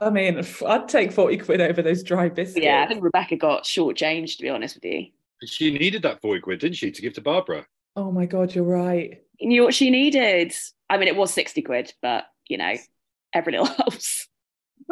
[0.00, 2.64] I mean, I'd take 40 quid over those dry biscuits.
[2.64, 5.08] Yeah, I think Rebecca got short change, to be honest with you.
[5.44, 7.66] She needed that 40 quid, didn't she, to give to Barbara?
[7.96, 9.22] Oh my God, you're right.
[9.38, 10.54] You knew what she needed.
[10.88, 12.74] I mean, it was 60 quid, but you know,
[13.34, 14.28] every little helps.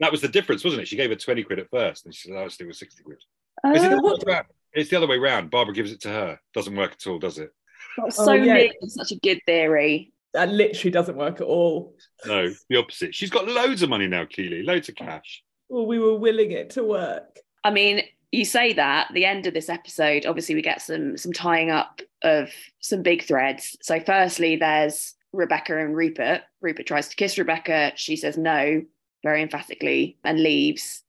[0.00, 0.88] that was the difference, wasn't it?
[0.88, 3.22] She gave her 20 quid at first and she said, oh, it was 60 quid.
[3.64, 5.50] Uh, it the it's the other way around.
[5.50, 6.38] Barbara gives it to her.
[6.54, 7.50] Doesn't work at all, does it?
[7.96, 8.68] That's so oh, yeah.
[8.86, 10.12] such a good theory.
[10.32, 11.96] That literally doesn't work at all.
[12.24, 13.14] No, the opposite.
[13.14, 15.42] She's got loads of money now, Keeley, loads of cash.
[15.68, 17.38] Well, we were willing it to work.
[17.64, 18.02] I mean,
[18.32, 22.00] you say that the end of this episode obviously we get some some tying up
[22.22, 22.50] of
[22.80, 28.16] some big threads so firstly there's rebecca and rupert rupert tries to kiss rebecca she
[28.16, 28.82] says no
[29.22, 31.02] very emphatically and leaves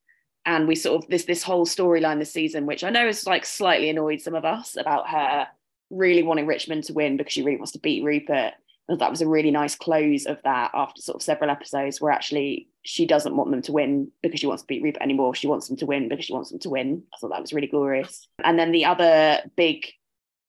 [0.45, 3.45] and we sort of this this whole storyline this season which i know has like
[3.45, 5.47] slightly annoyed some of us about her
[5.89, 8.53] really wanting richmond to win because she really wants to beat rupert
[8.99, 12.67] that was a really nice close of that after sort of several episodes where actually
[12.83, 15.35] she doesn't want them to win because she wants to beat Rupert anymore.
[15.35, 17.03] She wants them to win because she wants them to win.
[17.13, 18.27] I thought that was really glorious.
[18.43, 19.87] And then the other big,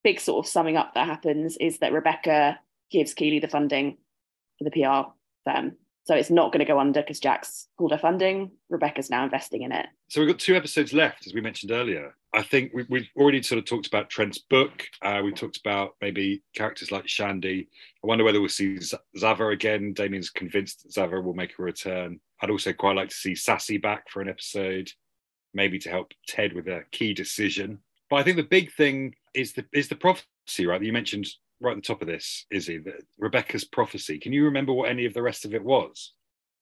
[0.02, 2.58] big sort of summing up that happens is that Rebecca
[2.90, 3.98] gives Keeley the funding
[4.58, 5.10] for the PR
[5.44, 5.76] firm.
[6.04, 8.50] So it's not going to go under because Jack's pulled her funding.
[8.68, 9.86] Rebecca's now investing in it.
[10.08, 12.16] So we've got two episodes left, as we mentioned earlier.
[12.34, 14.84] I think we, we've already sort of talked about Trent's book.
[15.02, 17.68] Uh, we talked about maybe characters like Shandy.
[18.02, 18.78] I wonder whether we'll see
[19.16, 19.92] Zava again.
[19.92, 22.20] Damien's convinced Zava will make a return.
[22.40, 24.90] I'd also quite like to see Sassy back for an episode,
[25.54, 27.78] maybe to help Ted with a key decision.
[28.10, 30.80] But I think the big thing is the is the prophecy, right?
[30.80, 31.28] That you mentioned
[31.62, 34.18] right the top of this, Izzi, that Rebecca's prophecy.
[34.18, 36.12] Can you remember what any of the rest of it was?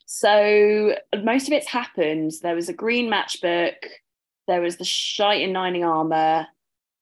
[0.06, 2.32] So most of it's happened.
[2.42, 3.74] There was a green matchbook.
[4.48, 6.46] There was the shite in Nining armor.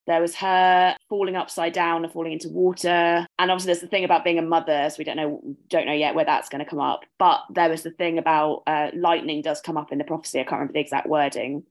[0.06, 3.26] There was her falling upside down and falling into water.
[3.38, 5.92] And obviously there's the thing about being a mother, so we don't know don't know
[5.92, 7.00] yet where that's going to come up.
[7.18, 10.40] But there was the thing about uh, lightning does come up in the prophecy.
[10.40, 11.64] I can't remember the exact wording.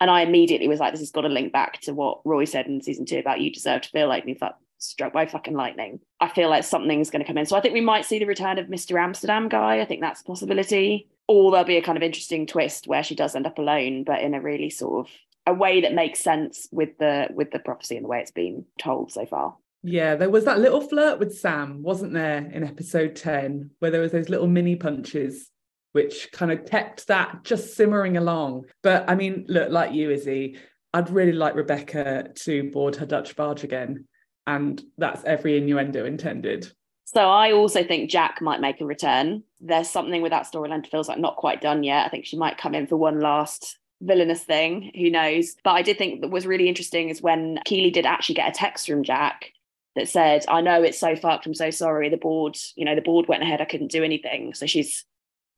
[0.00, 2.66] And I immediately was like, this has got to link back to what Roy said
[2.66, 4.34] in season two about you deserve to feel like me
[4.82, 6.00] struck by fucking lightning.
[6.20, 7.46] I feel like something's going to come in.
[7.46, 9.00] So I think we might see the return of Mr.
[9.00, 9.80] Amsterdam guy.
[9.80, 11.08] I think that's a possibility.
[11.28, 14.20] Or there'll be a kind of interesting twist where she does end up alone, but
[14.20, 15.12] in a really sort of
[15.46, 18.64] a way that makes sense with the with the prophecy and the way it's been
[18.78, 19.56] told so far.
[19.82, 24.00] Yeah, there was that little flirt with Sam, wasn't there, in episode 10, where there
[24.00, 25.50] was those little mini punches,
[25.90, 28.66] which kind of kept that just simmering along.
[28.82, 30.56] But I mean, look, like you, Izzi,
[30.94, 34.06] I'd really like Rebecca to board her Dutch barge again.
[34.46, 36.72] And that's every innuendo intended.
[37.04, 39.42] So I also think Jack might make a return.
[39.60, 42.06] There's something with that storyline feels like not quite done yet.
[42.06, 44.90] I think she might come in for one last villainous thing.
[44.96, 45.54] Who knows?
[45.62, 48.52] But I did think that was really interesting is when Keeley did actually get a
[48.52, 49.52] text from Jack
[49.94, 51.46] that said, I know it's so fucked.
[51.46, 52.08] I'm so sorry.
[52.08, 53.60] The board, you know, the board went ahead.
[53.60, 54.54] I couldn't do anything.
[54.54, 55.04] So she's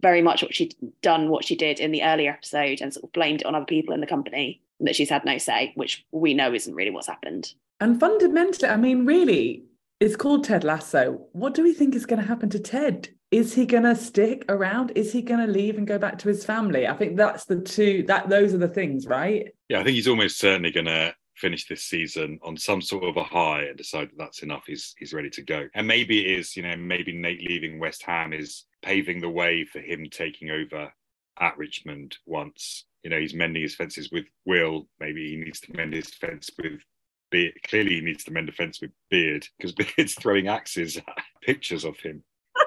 [0.03, 3.13] very much what she'd done, what she did in the earlier episode and sort of
[3.13, 6.35] blamed it on other people in the company that she's had no say, which we
[6.35, 7.55] know isn't really what's happened.
[7.81, 9.65] And fundamentally, I mean, really,
[10.01, 11.27] it's called Ted Lasso.
[11.33, 13.09] What do we think is going to happen to Ted?
[13.35, 14.93] is he going to stick around?
[14.95, 16.87] Is he going to leave and go back to his family?
[16.87, 19.49] I think that's the two that those are the things right?
[19.69, 23.17] Yeah i think he's almost certainly going to finish this season on some sort of
[23.17, 25.67] a high and decide that that's enough he's he's ready to go.
[25.75, 29.65] And maybe it is you know maybe nate leaving west ham is paving the way
[29.65, 30.93] for him taking over
[31.41, 34.87] at richmond once you know he's mending his fences with will.
[35.01, 36.81] Maybe he needs to mend his fence with
[37.35, 37.59] Beard.
[37.65, 41.05] Clearly, he needs to mend a fence with Beard because Beard's throwing axes at
[41.43, 42.23] pictures of him.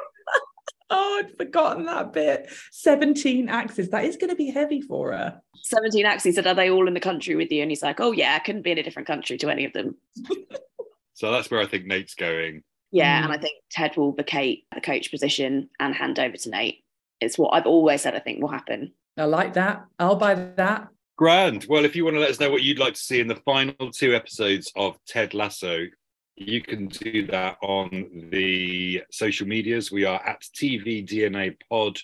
[0.90, 2.50] Oh, I'd forgotten that bit.
[2.72, 3.90] 17 axes.
[3.90, 5.42] That is going to be heavy for her.
[5.66, 6.36] 17 axes.
[6.36, 7.62] Said, Are they all in the country with you?
[7.62, 9.74] And he's like, Oh, yeah, I couldn't be in a different country to any of
[9.74, 9.98] them.
[11.14, 12.64] so that's where I think Nate's going.
[12.92, 13.20] Yeah.
[13.20, 13.26] Mm.
[13.26, 16.86] And I think Ted will vacate the coach position and hand over to Nate.
[17.20, 18.94] It's what I've always said I think will happen.
[19.18, 19.88] I like that.
[20.00, 20.88] I'll buy that.
[21.18, 21.66] Grand.
[21.68, 23.38] Well, if you want to let us know what you'd like to see in the
[23.38, 25.88] final two episodes of Ted Lasso,
[26.36, 29.92] you can do that on the social medias.
[29.92, 31.98] We are at TVDNA Pod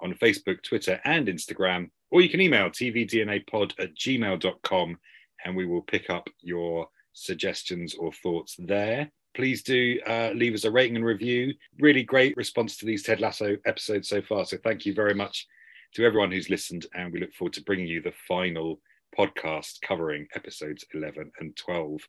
[0.00, 1.90] on Facebook, Twitter, and Instagram.
[2.10, 4.98] Or you can email tvdnapod at gmail.com
[5.44, 9.12] and we will pick up your suggestions or thoughts there.
[9.36, 11.54] Please do uh, leave us a rating and review.
[11.78, 14.44] Really great response to these Ted Lasso episodes so far.
[14.44, 15.46] So thank you very much
[15.96, 16.86] to everyone who's listened.
[16.94, 18.80] And we look forward to bringing you the final
[19.18, 22.00] podcast covering episodes 11 and 12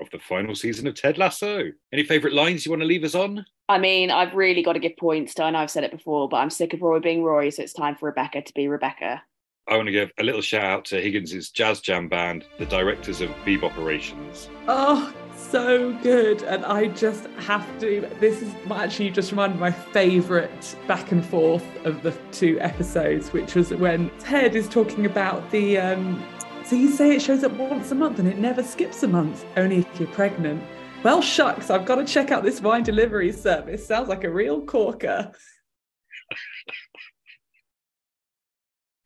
[0.00, 1.70] of the final season of Ted Lasso.
[1.92, 3.44] Any favourite lines you want to leave us on?
[3.68, 6.28] I mean, I've really got to give points to, I know I've said it before,
[6.28, 9.22] but I'm sick of Roy being Roy, so it's time for Rebecca to be Rebecca.
[9.68, 13.20] I want to give a little shout out to Higgins's Jazz Jam Band, the directors
[13.20, 14.48] of Beeb Operations.
[14.68, 16.42] Oh, so good.
[16.42, 21.64] And I just have to, this is actually just reminded my favourite back and forth
[21.84, 26.24] of the two episodes, which was when Ted is talking about the um,
[26.64, 29.44] so you say it shows up once a month and it never skips a month,
[29.56, 30.62] only if you're pregnant.
[31.04, 33.86] Well, shucks, I've got to check out this wine delivery service.
[33.86, 35.30] Sounds like a real corker.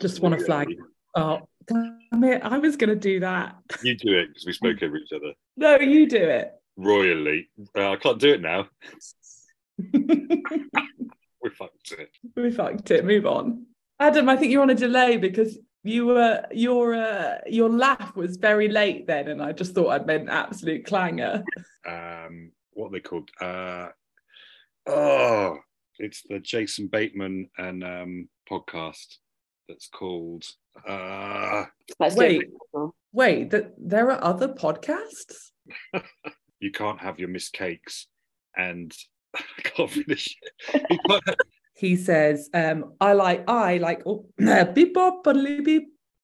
[0.00, 0.68] Just want to flag.
[1.14, 2.42] Oh, damn it.
[2.42, 3.56] I was going to do that.
[3.82, 5.32] You do it because we spoke over each other.
[5.56, 6.52] No, you do it.
[6.76, 7.48] Royally.
[7.76, 8.68] Uh, I can't do it now.
[9.92, 12.10] we fucked it.
[12.36, 13.04] We fucked it.
[13.04, 13.66] Move on.
[13.98, 18.36] Adam, I think you're on a delay because you were your uh, your laugh was
[18.36, 21.42] very late then, and I just thought I'd made an absolute clanger.
[21.86, 23.30] Um, what are they called?
[23.40, 23.88] Uh,
[24.86, 25.58] oh,
[25.98, 29.16] it's the Jason Bateman and um, podcast
[29.70, 30.44] that's called.
[30.86, 31.64] Uh,
[32.16, 32.42] wait,
[33.12, 35.52] wait, that there are other podcasts.
[36.60, 38.08] you can't have your miss cakes,
[38.56, 38.92] and
[39.34, 40.36] I can't finish
[40.74, 41.34] it
[41.74, 44.26] he says, um, I like, I like, oh,
[44.74, 45.88] beep bop, beep